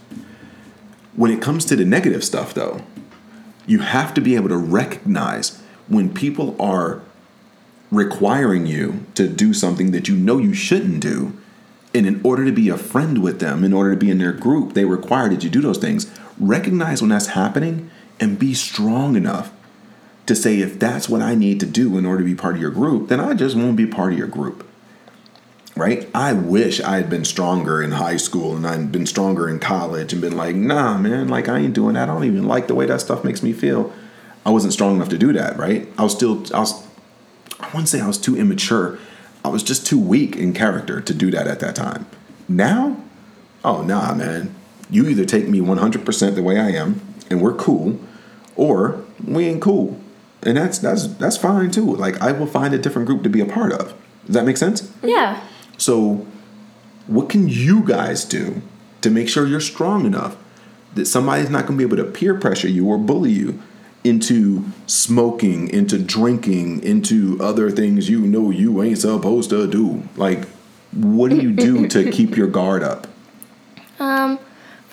When 1.16 1.32
it 1.32 1.42
comes 1.42 1.64
to 1.66 1.76
the 1.76 1.86
negative 1.86 2.24
stuff, 2.24 2.54
though, 2.54 2.82
you 3.66 3.80
have 3.80 4.14
to 4.16 4.22
be 4.22 4.36
able 4.36 4.50
to 4.50 4.58
recognize 4.58 5.62
when 5.88 6.14
people 6.14 6.60
are 6.62 7.02
requiring 7.92 8.66
you 8.66 9.06
to 9.16 9.28
do 9.28 9.54
something 9.54 9.92
that 9.92 10.08
you 10.08 10.16
know 10.16 10.38
you 10.38 10.54
shouldn't 10.54 11.00
do. 11.00 11.38
And 11.94 12.06
in 12.06 12.20
order 12.24 12.44
to 12.44 12.52
be 12.52 12.68
a 12.68 12.78
friend 12.78 13.24
with 13.24 13.40
them, 13.40 13.64
in 13.64 13.72
order 13.72 13.92
to 13.92 13.98
be 13.98 14.12
in 14.12 14.18
their 14.18 14.34
group, 14.34 14.74
they 14.74 14.84
require 14.84 15.30
that 15.30 15.44
you 15.44 15.50
do 15.50 15.62
those 15.62 15.78
things. 15.78 16.12
Recognize 16.40 17.02
when 17.02 17.10
that's 17.10 17.28
happening 17.28 17.90
and 18.20 18.40
be 18.40 18.54
strong 18.54 19.16
enough 19.16 19.52
to 20.26 20.36
say, 20.36 20.60
if 20.60 20.80
that's 20.80 21.08
what 21.08 21.22
I 21.22 21.36
need 21.36 21.60
to 21.60 21.66
do 21.66 21.98
in 21.98 22.06
order 22.06 22.20
to 22.20 22.26
be 22.26 22.36
part 22.36 22.56
of 22.56 22.62
your 22.62 22.72
group, 22.72 23.10
then 23.10 23.20
I 23.20 23.34
just 23.34 23.56
won't 23.56 23.76
be 23.76 23.86
part 23.86 24.14
of 24.14 24.18
your 24.18 24.28
group 24.28 24.68
right? 25.76 26.10
I 26.16 26.34
wish 26.34 26.80
I 26.80 26.98
had 26.98 27.10
been 27.10 27.26
stronger 27.26 27.84
in 27.84 27.92
high 27.92 28.18
school 28.18 28.56
and 28.56 28.66
I'd 28.66 28.92
been 28.92 29.06
stronger 29.06 29.50
in 29.50 29.60
college 29.60 30.14
and 30.14 30.22
been 30.22 30.38
like, 30.38 30.56
nah, 30.56 30.98
man, 30.98 31.28
like 31.28 31.50
I 31.50 31.60
ain't 31.60 31.74
doing 31.74 31.96
that. 31.96 32.10
I 32.10 32.14
don't 32.14 32.24
even 32.24 32.48
like 32.48 32.68
the 32.68 32.76
way 32.76 32.86
that 32.86 33.02
stuff 33.02 33.24
makes 33.24 33.44
me 33.44 33.52
feel. 33.52 33.94
I 34.46 34.52
wasn't 34.52 34.74
strong 34.74 34.96
enough 34.96 35.10
to 35.10 35.18
do 35.18 35.34
that, 35.34 35.58
right? 35.58 35.88
I 35.98 36.04
was 36.04 36.14
still, 36.14 36.46
I 36.54 36.60
was, 36.60 36.86
I 37.60 37.68
wouldn't 37.68 37.90
say 37.90 38.00
I 38.00 38.08
was 38.08 38.18
too 38.18 38.38
immature. 38.38 39.00
I 39.44 39.50
was 39.50 39.64
just 39.64 39.86
too 39.86 40.00
weak 40.00 40.36
in 40.36 40.54
character 40.54 41.02
to 41.02 41.14
do 41.14 41.30
that 41.32 41.48
at 41.48 41.60
that 41.60 41.76
time. 41.76 42.06
Now, 42.48 42.98
oh, 43.64 43.82
nah, 43.82 44.14
man. 44.14 44.56
You 44.90 45.08
either 45.08 45.26
take 45.26 45.48
me 45.48 45.60
100% 45.60 46.36
the 46.36 46.44
way 46.44 46.60
I 46.60 46.70
am 46.70 47.02
and 47.30 47.42
we're 47.42 47.54
cool, 47.54 48.00
or 48.56 49.04
we 49.24 49.46
ain't 49.46 49.62
cool. 49.62 50.00
And 50.44 50.58
that's 50.58 50.78
that's 50.78 51.08
that's 51.08 51.38
fine 51.38 51.72
too. 51.72 51.96
Like 51.96 52.22
I 52.22 52.32
will 52.32 52.46
find 52.46 52.74
a 52.74 52.78
different 52.78 53.08
group 53.08 53.24
to 53.24 53.30
be 53.30 53.42
a 53.42 53.46
part 53.46 53.72
of. 53.72 53.96
Does 54.26 54.36
that 54.36 54.46
make 54.46 54.58
sense? 54.58 54.92
Yeah. 55.02 55.42
So, 55.78 56.26
what 57.08 57.30
can 57.30 57.48
you 57.48 57.84
guys 57.84 58.26
do 58.26 58.62
to 59.02 59.10
make 59.10 59.28
sure 59.28 59.48
you're 59.48 59.60
strong 59.60 60.06
enough 60.06 60.38
that 60.94 61.06
somebody's 61.06 61.50
not 61.50 61.66
going 61.66 61.78
to 61.78 61.88
be 61.88 61.94
able 61.94 62.04
to 62.04 62.12
peer 62.12 62.36
pressure 62.36 62.68
you 62.68 62.88
or 62.88 62.98
bully 62.98 63.32
you 63.32 63.62
into 64.04 64.64
smoking, 64.86 65.68
into 65.70 65.98
drinking, 65.98 66.82
into 66.84 67.38
other 67.42 67.70
things 67.72 68.08
you 68.08 68.22
know 68.22 68.52
you 68.52 68.82
ain't 68.82 69.00
supposed 69.00 69.50
to 69.50 69.68
do? 69.68 70.08
Like, 70.16 70.48
what 70.92 71.32
do 71.32 71.38
you 71.38 71.52
do 71.52 71.88
to 71.88 72.12
keep 72.12 72.38
your 72.38 72.48
guard 72.48 72.84
up? 72.84 73.08
Um, 74.00 74.40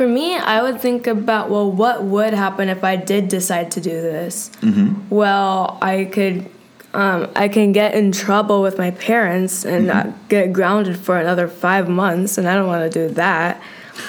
for 0.03 0.09
me, 0.09 0.35
I 0.37 0.63
would 0.63 0.81
think 0.81 1.07
about 1.07 1.49
well, 1.49 1.71
what 1.71 2.03
would 2.03 2.35
happen 2.35 2.69
if 2.69 2.83
I 2.83 2.97
did 2.97 3.29
decide 3.29 3.71
to 3.73 3.81
do 3.81 3.91
this? 3.91 4.51
Mm-hmm. 4.61 5.09
Well, 5.11 5.79
I 5.81 6.07
could, 6.07 6.51
um, 6.93 7.31
I 7.37 7.47
can 7.47 7.71
get 7.71 7.95
in 7.95 8.11
trouble 8.11 8.63
with 8.63 8.79
my 8.79 8.91
parents 8.91 9.65
and 9.65 9.87
Mm-hmm. 9.87 10.27
get 10.29 10.53
grounded 10.53 10.97
for 10.99 11.19
another 11.19 11.47
five 11.47 11.89
months, 11.89 12.37
and 12.37 12.49
I 12.49 12.55
don't 12.57 12.67
want 12.67 12.93
to 12.93 13.09
do 13.09 13.15
that. 13.15 13.63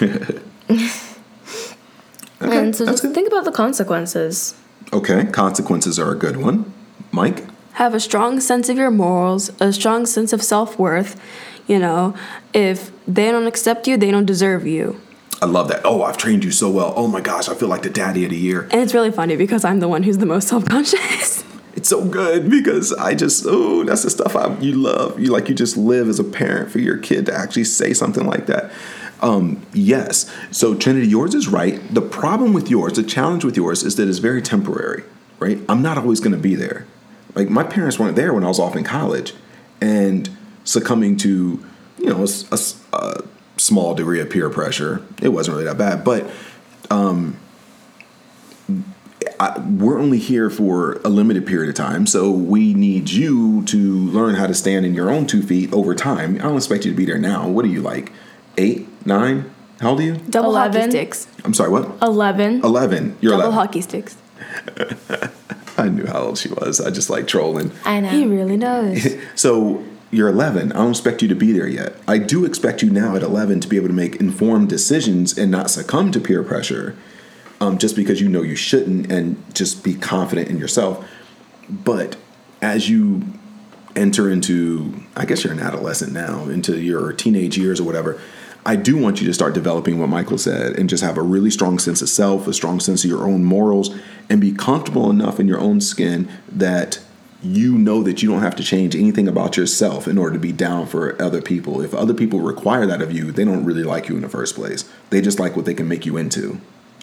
and 2.40 2.74
so 2.74 2.86
just 2.86 3.02
good. 3.02 3.14
think 3.14 3.28
about 3.28 3.44
the 3.44 3.52
consequences. 3.52 4.54
Okay, 4.92 5.26
consequences 5.26 5.96
are 6.00 6.10
a 6.10 6.16
good 6.18 6.38
one. 6.38 6.72
Mike? 7.12 7.44
have 7.74 7.92
a 7.94 7.98
strong 8.00 8.40
sense 8.40 8.68
of 8.68 8.76
your 8.76 8.90
morals, 8.90 9.50
a 9.60 9.72
strong 9.72 10.06
sense 10.06 10.32
of 10.32 10.42
self 10.42 10.76
worth. 10.78 11.20
You 11.68 11.78
know, 11.78 12.14
if 12.52 12.90
they 13.06 13.30
don't 13.30 13.46
accept 13.46 13.86
you, 13.86 13.96
they 13.96 14.10
don't 14.10 14.26
deserve 14.26 14.66
you. 14.66 15.00
I 15.44 15.46
love 15.46 15.68
that. 15.68 15.82
Oh, 15.84 16.02
I've 16.02 16.16
trained 16.16 16.42
you 16.42 16.50
so 16.50 16.70
well. 16.70 16.94
Oh 16.96 17.06
my 17.06 17.20
gosh, 17.20 17.50
I 17.50 17.54
feel 17.54 17.68
like 17.68 17.82
the 17.82 17.90
daddy 17.90 18.24
of 18.24 18.30
the 18.30 18.36
year. 18.36 18.62
And 18.70 18.80
it's 18.80 18.94
really 18.94 19.10
funny 19.10 19.36
because 19.36 19.62
I'm 19.62 19.78
the 19.78 19.88
one 19.88 20.02
who's 20.02 20.16
the 20.16 20.24
most 20.24 20.48
self 20.48 20.64
conscious. 20.64 21.44
It's 21.76 21.88
so 21.88 22.04
good 22.04 22.48
because 22.48 22.92
I 22.92 23.16
just 23.16 23.44
oh, 23.48 23.82
that's 23.82 24.04
the 24.04 24.10
stuff 24.10 24.36
I 24.36 24.56
you 24.60 24.74
love. 24.74 25.18
You 25.18 25.32
like 25.32 25.48
you 25.48 25.56
just 25.56 25.76
live 25.76 26.08
as 26.08 26.20
a 26.20 26.24
parent 26.24 26.70
for 26.70 26.78
your 26.78 26.96
kid 26.96 27.26
to 27.26 27.34
actually 27.34 27.64
say 27.64 27.92
something 27.92 28.24
like 28.24 28.46
that. 28.46 28.70
Um, 29.20 29.66
yes. 29.72 30.32
So 30.52 30.76
Trinity, 30.76 31.08
yours 31.08 31.34
is 31.34 31.48
right. 31.48 31.82
The 31.92 32.00
problem 32.00 32.52
with 32.52 32.70
yours, 32.70 32.92
the 32.92 33.02
challenge 33.02 33.44
with 33.44 33.56
yours, 33.56 33.82
is 33.82 33.96
that 33.96 34.08
it's 34.08 34.18
very 34.18 34.40
temporary. 34.40 35.02
Right? 35.40 35.58
I'm 35.68 35.82
not 35.82 35.98
always 35.98 36.20
going 36.20 36.32
to 36.32 36.38
be 36.38 36.54
there. 36.54 36.86
Like 37.34 37.50
my 37.50 37.64
parents 37.64 37.98
weren't 37.98 38.14
there 38.14 38.32
when 38.32 38.44
I 38.44 38.48
was 38.48 38.60
off 38.60 38.76
in 38.76 38.84
college, 38.84 39.34
and 39.80 40.30
succumbing 40.62 41.16
to 41.18 41.62
you 41.98 42.06
know 42.06 42.24
a, 42.24 42.54
a, 42.54 42.96
a 42.96 43.22
small 43.56 43.94
degree 43.94 44.20
of 44.20 44.30
peer 44.30 44.50
pressure. 44.50 45.02
It 45.22 45.28
wasn't 45.28 45.54
really 45.56 45.66
that 45.66 45.78
bad, 45.78 46.04
but 46.04 46.28
um, 46.90 47.38
I, 49.40 49.58
we're 49.58 49.98
only 49.98 50.18
here 50.18 50.50
for 50.50 51.00
a 51.04 51.08
limited 51.08 51.46
period 51.46 51.68
of 51.68 51.74
time, 51.74 52.06
so 52.06 52.30
we 52.30 52.74
need 52.74 53.10
you 53.10 53.62
to 53.64 53.78
learn 53.78 54.34
how 54.36 54.46
to 54.46 54.54
stand 54.54 54.84
in 54.86 54.94
your 54.94 55.10
own 55.10 55.26
two 55.26 55.42
feet 55.42 55.72
over 55.72 55.94
time. 55.94 56.36
I 56.36 56.38
don't 56.40 56.56
expect 56.56 56.84
you 56.84 56.90
to 56.92 56.96
be 56.96 57.04
there 57.04 57.18
now. 57.18 57.48
What 57.48 57.64
are 57.64 57.68
you 57.68 57.80
like, 57.82 58.12
eight, 58.58 58.86
nine? 59.06 59.50
How 59.80 59.90
old 59.90 60.00
are 60.00 60.04
you? 60.04 60.16
Double 60.30 60.54
hockey 60.54 60.88
sticks. 60.90 61.26
I'm 61.44 61.52
sorry, 61.54 61.70
what? 61.70 61.90
11. 62.00 62.64
Eleven. 62.64 63.16
You're 63.20 63.32
Double 63.32 63.44
eleven. 63.46 63.54
hockey 63.54 63.80
sticks. 63.80 64.16
I 65.76 65.88
knew 65.88 66.06
how 66.06 66.20
old 66.20 66.38
she 66.38 66.48
was. 66.48 66.80
I 66.80 66.90
just 66.90 67.10
like 67.10 67.26
trolling. 67.26 67.72
I 67.84 67.98
know. 68.00 68.08
He 68.10 68.24
really 68.26 68.56
knows. 68.56 69.16
So 69.34 69.82
you're 70.14 70.28
11. 70.28 70.72
I 70.72 70.76
don't 70.76 70.90
expect 70.90 71.22
you 71.22 71.28
to 71.28 71.34
be 71.34 71.52
there 71.52 71.66
yet. 71.66 71.96
I 72.06 72.18
do 72.18 72.44
expect 72.44 72.82
you 72.82 72.90
now 72.90 73.16
at 73.16 73.22
11 73.22 73.60
to 73.60 73.68
be 73.68 73.76
able 73.76 73.88
to 73.88 73.94
make 73.94 74.16
informed 74.16 74.68
decisions 74.68 75.36
and 75.36 75.50
not 75.50 75.70
succumb 75.70 76.12
to 76.12 76.20
peer 76.20 76.42
pressure 76.42 76.96
um, 77.60 77.78
just 77.78 77.96
because 77.96 78.20
you 78.20 78.28
know 78.28 78.42
you 78.42 78.56
shouldn't 78.56 79.10
and 79.10 79.42
just 79.54 79.82
be 79.82 79.94
confident 79.94 80.48
in 80.48 80.58
yourself. 80.58 81.08
But 81.68 82.16
as 82.62 82.88
you 82.88 83.22
enter 83.96 84.30
into, 84.30 85.02
I 85.16 85.24
guess 85.24 85.44
you're 85.44 85.52
an 85.52 85.60
adolescent 85.60 86.12
now, 86.12 86.44
into 86.44 86.80
your 86.80 87.12
teenage 87.12 87.56
years 87.56 87.80
or 87.80 87.84
whatever, 87.84 88.20
I 88.66 88.76
do 88.76 88.96
want 88.96 89.20
you 89.20 89.26
to 89.26 89.34
start 89.34 89.52
developing 89.52 89.98
what 89.98 90.08
Michael 90.08 90.38
said 90.38 90.78
and 90.78 90.88
just 90.88 91.02
have 91.02 91.18
a 91.18 91.22
really 91.22 91.50
strong 91.50 91.78
sense 91.78 92.00
of 92.00 92.08
self, 92.08 92.46
a 92.46 92.54
strong 92.54 92.80
sense 92.80 93.04
of 93.04 93.10
your 93.10 93.24
own 93.24 93.44
morals, 93.44 93.94
and 94.30 94.40
be 94.40 94.52
comfortable 94.52 95.10
enough 95.10 95.38
in 95.38 95.48
your 95.48 95.60
own 95.60 95.80
skin 95.80 96.30
that 96.50 97.00
you 97.44 97.76
know 97.76 98.02
that 98.02 98.22
you 98.22 98.28
don't 98.30 98.40
have 98.42 98.56
to 98.56 98.64
change 98.64 98.96
anything 98.96 99.28
about 99.28 99.56
yourself 99.56 100.08
in 100.08 100.16
order 100.18 100.32
to 100.34 100.38
be 100.40 100.52
down 100.52 100.86
for 100.86 101.20
other 101.22 101.42
people. 101.42 101.80
If 101.82 101.94
other 101.94 102.14
people 102.14 102.40
require 102.40 102.86
that 102.86 103.02
of 103.02 103.12
you, 103.12 103.30
they 103.32 103.44
don't 103.44 103.64
really 103.64 103.82
like 103.84 104.08
you 104.08 104.16
in 104.16 104.22
the 104.22 104.28
first 104.28 104.54
place. 104.54 104.88
They 105.10 105.20
just 105.20 105.38
like 105.38 105.54
what 105.56 105.64
they 105.66 105.74
can 105.74 105.86
make 105.88 106.06
you 106.06 106.16
into. 106.16 106.60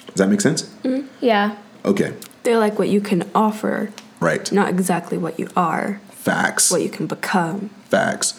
Does 0.07 0.15
that 0.15 0.29
make 0.29 0.41
sense? 0.41 0.63
Mm-hmm. 0.83 1.07
Yeah. 1.21 1.57
Okay, 1.85 2.13
They're 2.43 2.59
like 2.59 2.77
what 2.77 2.89
you 2.89 3.01
can 3.01 3.29
offer, 3.33 3.91
right. 4.19 4.51
not 4.51 4.69
exactly 4.69 5.17
what 5.17 5.39
you 5.39 5.47
are, 5.55 5.99
Facts. 6.11 6.69
what 6.69 6.81
you 6.83 6.89
can 6.89 7.07
become. 7.07 7.69
Facts. 7.85 8.33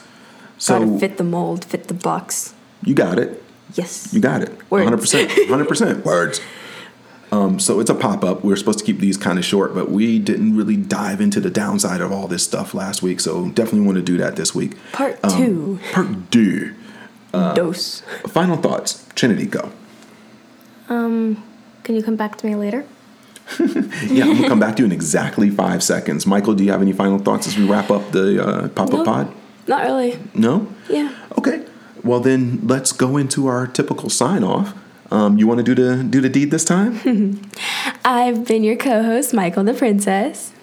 Gotta 0.69 0.87
So 0.87 0.99
fit 0.99 1.17
the 1.17 1.25
mold, 1.25 1.65
fit 1.65 1.89
the 1.89 1.95
box. 1.95 2.55
you 2.85 2.95
got 2.95 3.19
it. 3.19 3.43
Yes. 3.75 4.13
You 4.13 4.21
got 4.21 4.43
it. 4.43 4.53
Words. 4.71 4.91
100%. 5.13 5.27
100%. 5.49 6.05
Words. 6.05 6.41
Um, 7.33 7.59
so 7.59 7.81
it's 7.81 7.89
a 7.91 7.95
pop 7.95 8.23
up. 8.25 8.45
We're 8.45 8.57
supposed 8.57 8.79
to 8.81 8.85
keep 8.85 8.99
these 8.99 9.17
kind 9.17 9.39
of 9.39 9.45
short, 9.45 9.75
but 9.75 9.91
we 9.91 10.19
didn't 10.19 10.55
really 10.55 10.77
dive 10.77 11.21
into 11.21 11.41
the 11.41 11.49
downside 11.51 12.01
of 12.03 12.13
all 12.13 12.29
this 12.29 12.45
stuff 12.45 12.75
last 12.75 13.03
week. 13.03 13.21
So 13.21 13.49
definitely 13.49 13.81
want 13.81 13.97
to 13.97 14.03
do 14.03 14.19
that 14.19 14.37
this 14.37 14.55
week. 14.55 14.77
Part 14.93 15.19
Um, 15.25 15.31
two. 15.37 15.81
Part 15.93 16.31
two. 16.31 16.75
Dose. 17.33 18.03
Final 18.29 18.59
thoughts. 18.59 19.07
Trinity, 19.15 19.47
go. 19.47 19.73
Um, 20.91 21.43
can 21.85 21.95
you 21.95 22.03
come 22.03 22.17
back 22.17 22.37
to 22.39 22.47
me 22.47 22.55
later? 22.55 22.85
Yeah, 24.07 24.25
I'm 24.25 24.37
gonna 24.37 24.49
come 24.49 24.61
back 24.61 24.77
to 24.77 24.83
you 24.83 24.87
in 24.87 24.93
exactly 24.93 25.49
five 25.51 25.83
seconds. 25.83 26.27
Michael, 26.27 26.55
do 26.55 26.65
you 26.65 26.71
have 26.71 26.83
any 26.83 26.93
final 26.93 27.19
thoughts 27.19 27.47
as 27.47 27.57
we 27.57 27.65
wrap 27.67 27.91
up 27.91 28.13
the 28.13 28.45
uh, 28.45 28.69
pop 28.69 28.89
up 28.89 28.99
No. 29.01 29.05
pod? 29.05 29.35
Not 29.67 29.83
really. 29.85 30.19
No. 30.35 30.67
Yeah. 30.89 31.15
Okay. 31.39 31.65
Well, 32.05 32.21
then 32.21 32.61
let's 32.67 32.93
go 32.93 33.17
into 33.17 33.47
our 33.47 33.67
typical 33.67 34.11
sign 34.11 34.45
off. 34.45 34.75
Um, 35.13 35.37
you 35.37 35.47
want 35.47 35.59
to 35.59 35.63
do 35.63 35.75
the 35.75 36.03
do 36.03 36.23
the 36.23 36.31
deed 36.31 36.51
this 36.51 36.65
time? 36.65 36.99
I've 38.05 38.47
been 38.47 38.65
your 38.65 38.77
co-host, 38.77 39.35
Michael 39.35 39.63
the 39.63 39.75
Princess. 39.75 40.55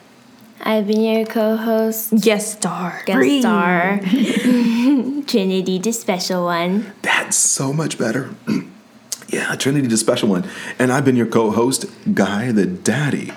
I've 0.61 0.87
been 0.87 1.01
your 1.01 1.25
co-host, 1.27 2.15
Guest 2.19 2.53
star. 2.53 3.03
guest 3.05 3.15
Bree. 3.15 3.41
star, 3.41 3.99
Trinity, 5.27 5.77
the 5.77 5.91
special 5.93 6.45
one. 6.45 6.91
That's 7.03 7.37
so 7.37 7.71
much 7.71 7.99
better. 7.99 8.33
yeah, 9.27 9.53
Trinity, 9.55 9.87
the 9.87 9.97
special 9.97 10.29
one, 10.29 10.49
and 10.79 10.91
I've 10.91 11.05
been 11.05 11.15
your 11.15 11.27
co-host, 11.27 11.85
Guy 12.15 12.51
the 12.51 12.65
Daddy. 12.65 13.31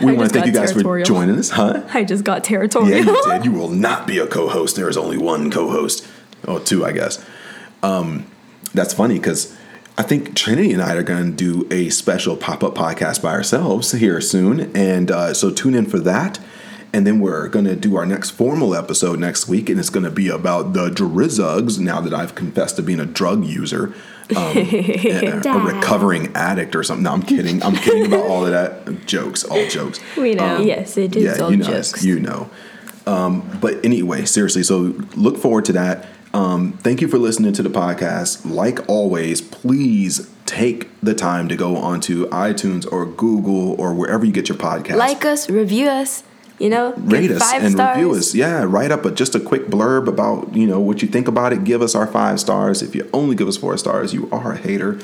We 0.00 0.12
I 0.12 0.14
want 0.14 0.28
to 0.30 0.34
thank 0.34 0.46
you 0.46 0.52
guys 0.52 0.72
for 0.72 1.02
joining 1.02 1.40
us, 1.40 1.50
huh? 1.50 1.82
I 1.92 2.04
just 2.04 2.22
got 2.22 2.44
territorial. 2.44 2.88
Yeah, 2.88 3.04
you 3.04 3.22
did. 3.24 3.44
You 3.44 3.50
will 3.52 3.68
not 3.68 4.06
be 4.06 4.18
a 4.18 4.28
co-host. 4.28 4.76
There 4.76 4.88
is 4.88 4.96
only 4.96 5.18
one 5.18 5.50
co-host. 5.50 6.06
Oh, 6.46 6.60
two, 6.60 6.86
I 6.86 6.92
guess. 6.92 7.24
Um, 7.82 8.26
that's 8.72 8.94
funny 8.94 9.18
because 9.18 9.56
I 9.96 10.02
think 10.02 10.34
Trinity 10.34 10.72
and 10.72 10.80
I 10.80 10.94
are 10.94 11.02
going 11.02 11.36
to 11.36 11.36
do 11.36 11.66
a 11.70 11.90
special 11.90 12.36
pop-up 12.36 12.74
podcast 12.74 13.22
by 13.22 13.32
ourselves 13.32 13.92
here 13.92 14.20
soon, 14.22 14.74
and 14.74 15.10
uh, 15.10 15.34
so 15.34 15.50
tune 15.50 15.74
in 15.74 15.86
for 15.86 15.98
that. 16.00 16.38
And 16.94 17.06
then 17.06 17.20
we're 17.20 17.48
going 17.48 17.64
to 17.64 17.76
do 17.76 17.96
our 17.96 18.04
next 18.04 18.30
formal 18.30 18.74
episode 18.74 19.18
next 19.18 19.48
week, 19.48 19.70
and 19.70 19.78
it's 19.78 19.88
going 19.88 20.04
to 20.04 20.10
be 20.10 20.28
about 20.28 20.74
the 20.74 20.90
Drizzugs. 20.90 21.78
Now 21.78 22.02
that 22.02 22.12
I've 22.12 22.34
confessed 22.34 22.76
to 22.76 22.82
being 22.82 23.00
a 23.00 23.06
drug 23.06 23.46
user, 23.46 23.94
um, 24.36 24.56
a, 24.56 25.40
a 25.44 25.58
recovering 25.58 26.34
addict 26.34 26.76
or 26.76 26.82
something. 26.82 27.04
No, 27.04 27.12
I'm 27.12 27.22
kidding. 27.22 27.62
I'm 27.62 27.76
kidding 27.76 28.06
about 28.06 28.26
all 28.26 28.44
of 28.44 28.52
that. 28.52 29.06
Jokes, 29.06 29.44
all 29.44 29.66
jokes. 29.68 30.00
We 30.16 30.34
know. 30.34 30.60
yes, 30.60 30.98
it 30.98 31.16
is 31.16 31.40
all 31.40 31.50
you 31.50 31.58
know, 31.58 31.64
jokes. 31.64 32.04
You 32.04 32.20
know. 32.20 32.50
Um, 33.06 33.58
but 33.60 33.84
anyway, 33.84 34.24
seriously, 34.26 34.62
so 34.62 34.94
look 35.16 35.38
forward 35.38 35.64
to 35.66 35.72
that. 35.72 36.06
Um, 36.34 36.72
thank 36.78 37.00
you 37.00 37.08
for 37.08 37.18
listening 37.18 37.52
to 37.54 37.62
the 37.62 37.68
podcast. 37.70 38.48
Like 38.50 38.88
always, 38.88 39.40
please 39.40 40.30
take 40.46 40.88
the 41.02 41.14
time 41.14 41.48
to 41.48 41.56
go 41.56 41.76
onto 41.76 42.26
iTunes 42.30 42.90
or 42.90 43.06
Google 43.06 43.78
or 43.80 43.94
wherever 43.94 44.24
you 44.24 44.32
get 44.32 44.48
your 44.48 44.58
podcast. 44.58 44.96
like 44.96 45.24
us, 45.24 45.48
review 45.50 45.88
us. 45.88 46.24
You 46.58 46.68
know, 46.68 46.94
Rate 46.96 47.30
us 47.30 47.42
five 47.50 47.64
and 47.64 47.72
stars. 47.72 47.96
review 47.96 48.14
us. 48.14 48.34
Yeah, 48.36 48.62
write 48.62 48.92
up 48.92 49.04
a, 49.04 49.10
just 49.10 49.34
a 49.34 49.40
quick 49.40 49.66
blurb 49.66 50.06
about 50.06 50.54
you 50.54 50.66
know 50.66 50.78
what 50.78 51.02
you 51.02 51.08
think 51.08 51.26
about 51.26 51.52
it. 51.52 51.64
Give 51.64 51.82
us 51.82 51.94
our 51.96 52.06
five 52.06 52.38
stars. 52.38 52.82
If 52.82 52.94
you 52.94 53.08
only 53.12 53.34
give 53.34 53.48
us 53.48 53.56
four 53.56 53.76
stars, 53.78 54.14
you 54.14 54.28
are 54.30 54.52
a 54.52 54.56
hater. 54.56 55.00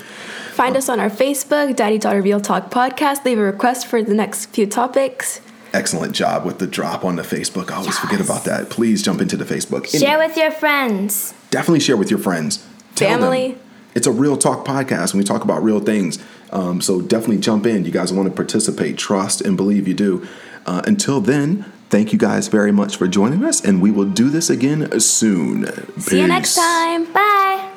Find 0.52 0.76
us 0.76 0.88
on 0.88 1.00
our 1.00 1.10
Facebook, 1.10 1.74
Daddy 1.74 1.98
Daughter 1.98 2.22
Real 2.22 2.40
Talk 2.40 2.70
Podcast. 2.70 3.24
Leave 3.24 3.38
a 3.38 3.42
request 3.42 3.86
for 3.86 4.02
the 4.02 4.14
next 4.14 4.46
few 4.46 4.66
topics. 4.66 5.40
Excellent 5.72 6.14
job 6.14 6.44
with 6.46 6.58
the 6.58 6.66
drop 6.66 7.04
on 7.04 7.16
the 7.16 7.22
Facebook. 7.22 7.70
I 7.70 7.76
always 7.76 7.98
forget 7.98 8.20
about 8.20 8.44
that. 8.44 8.70
Please 8.70 9.02
jump 9.02 9.20
into 9.20 9.36
the 9.36 9.44
Facebook. 9.44 9.86
Share 9.86 10.18
with 10.18 10.36
your 10.36 10.50
friends. 10.50 11.34
definitely 11.50 11.80
share 11.80 11.96
with 11.96 12.10
your 12.10 12.18
friends 12.20 12.64
Tell 12.94 13.10
them. 13.10 13.20
Family. 13.20 13.58
it's 13.94 14.06
a 14.06 14.12
real 14.12 14.36
talk 14.36 14.64
podcast 14.66 15.12
and 15.12 15.18
we 15.18 15.24
talk 15.24 15.44
about 15.44 15.62
real 15.62 15.80
things 15.80 16.18
um, 16.50 16.80
so 16.80 17.00
definitely 17.00 17.38
jump 17.38 17.64
in 17.66 17.84
you 17.84 17.90
guys 17.92 18.12
want 18.12 18.28
to 18.28 18.34
participate 18.34 18.98
trust 18.98 19.40
and 19.40 19.56
believe 19.56 19.86
you 19.86 19.94
do 19.94 20.26
uh, 20.66 20.82
until 20.86 21.20
then 21.20 21.64
thank 21.90 22.12
you 22.12 22.18
guys 22.18 22.48
very 22.48 22.72
much 22.72 22.96
for 22.96 23.06
joining 23.08 23.44
us 23.44 23.64
and 23.64 23.80
we 23.80 23.90
will 23.90 24.04
do 24.04 24.28
this 24.30 24.50
again 24.50 24.98
soon 25.00 25.66
See 26.00 26.20
you 26.20 26.26
next 26.26 26.54
time. 26.56 27.04
Bye. 27.12 27.70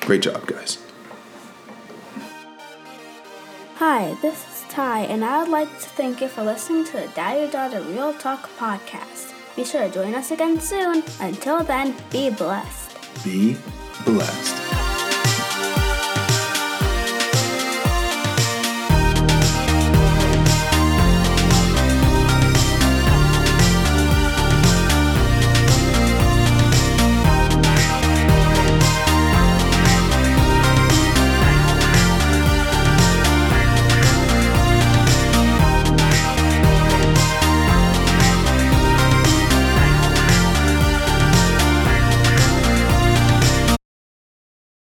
great 0.00 0.22
job 0.22 0.46
guys 0.46 0.78
Hi, 3.76 4.16
this 4.22 4.38
is 4.48 4.53
Ty, 4.74 5.02
and 5.02 5.24
I 5.24 5.40
would 5.40 5.50
like 5.50 5.68
to 5.78 5.88
thank 5.90 6.20
you 6.20 6.26
for 6.26 6.42
listening 6.42 6.84
to 6.86 6.92
the 6.94 7.06
Daddy 7.14 7.48
Daughter 7.48 7.80
Real 7.80 8.12
Talk 8.14 8.50
podcast. 8.58 9.32
Be 9.54 9.62
sure 9.64 9.82
to 9.82 9.88
join 9.88 10.16
us 10.16 10.32
again 10.32 10.58
soon. 10.58 11.04
Until 11.20 11.62
then, 11.62 11.94
be 12.10 12.30
blessed. 12.30 12.98
be 13.22 13.56
blessed 14.04 14.73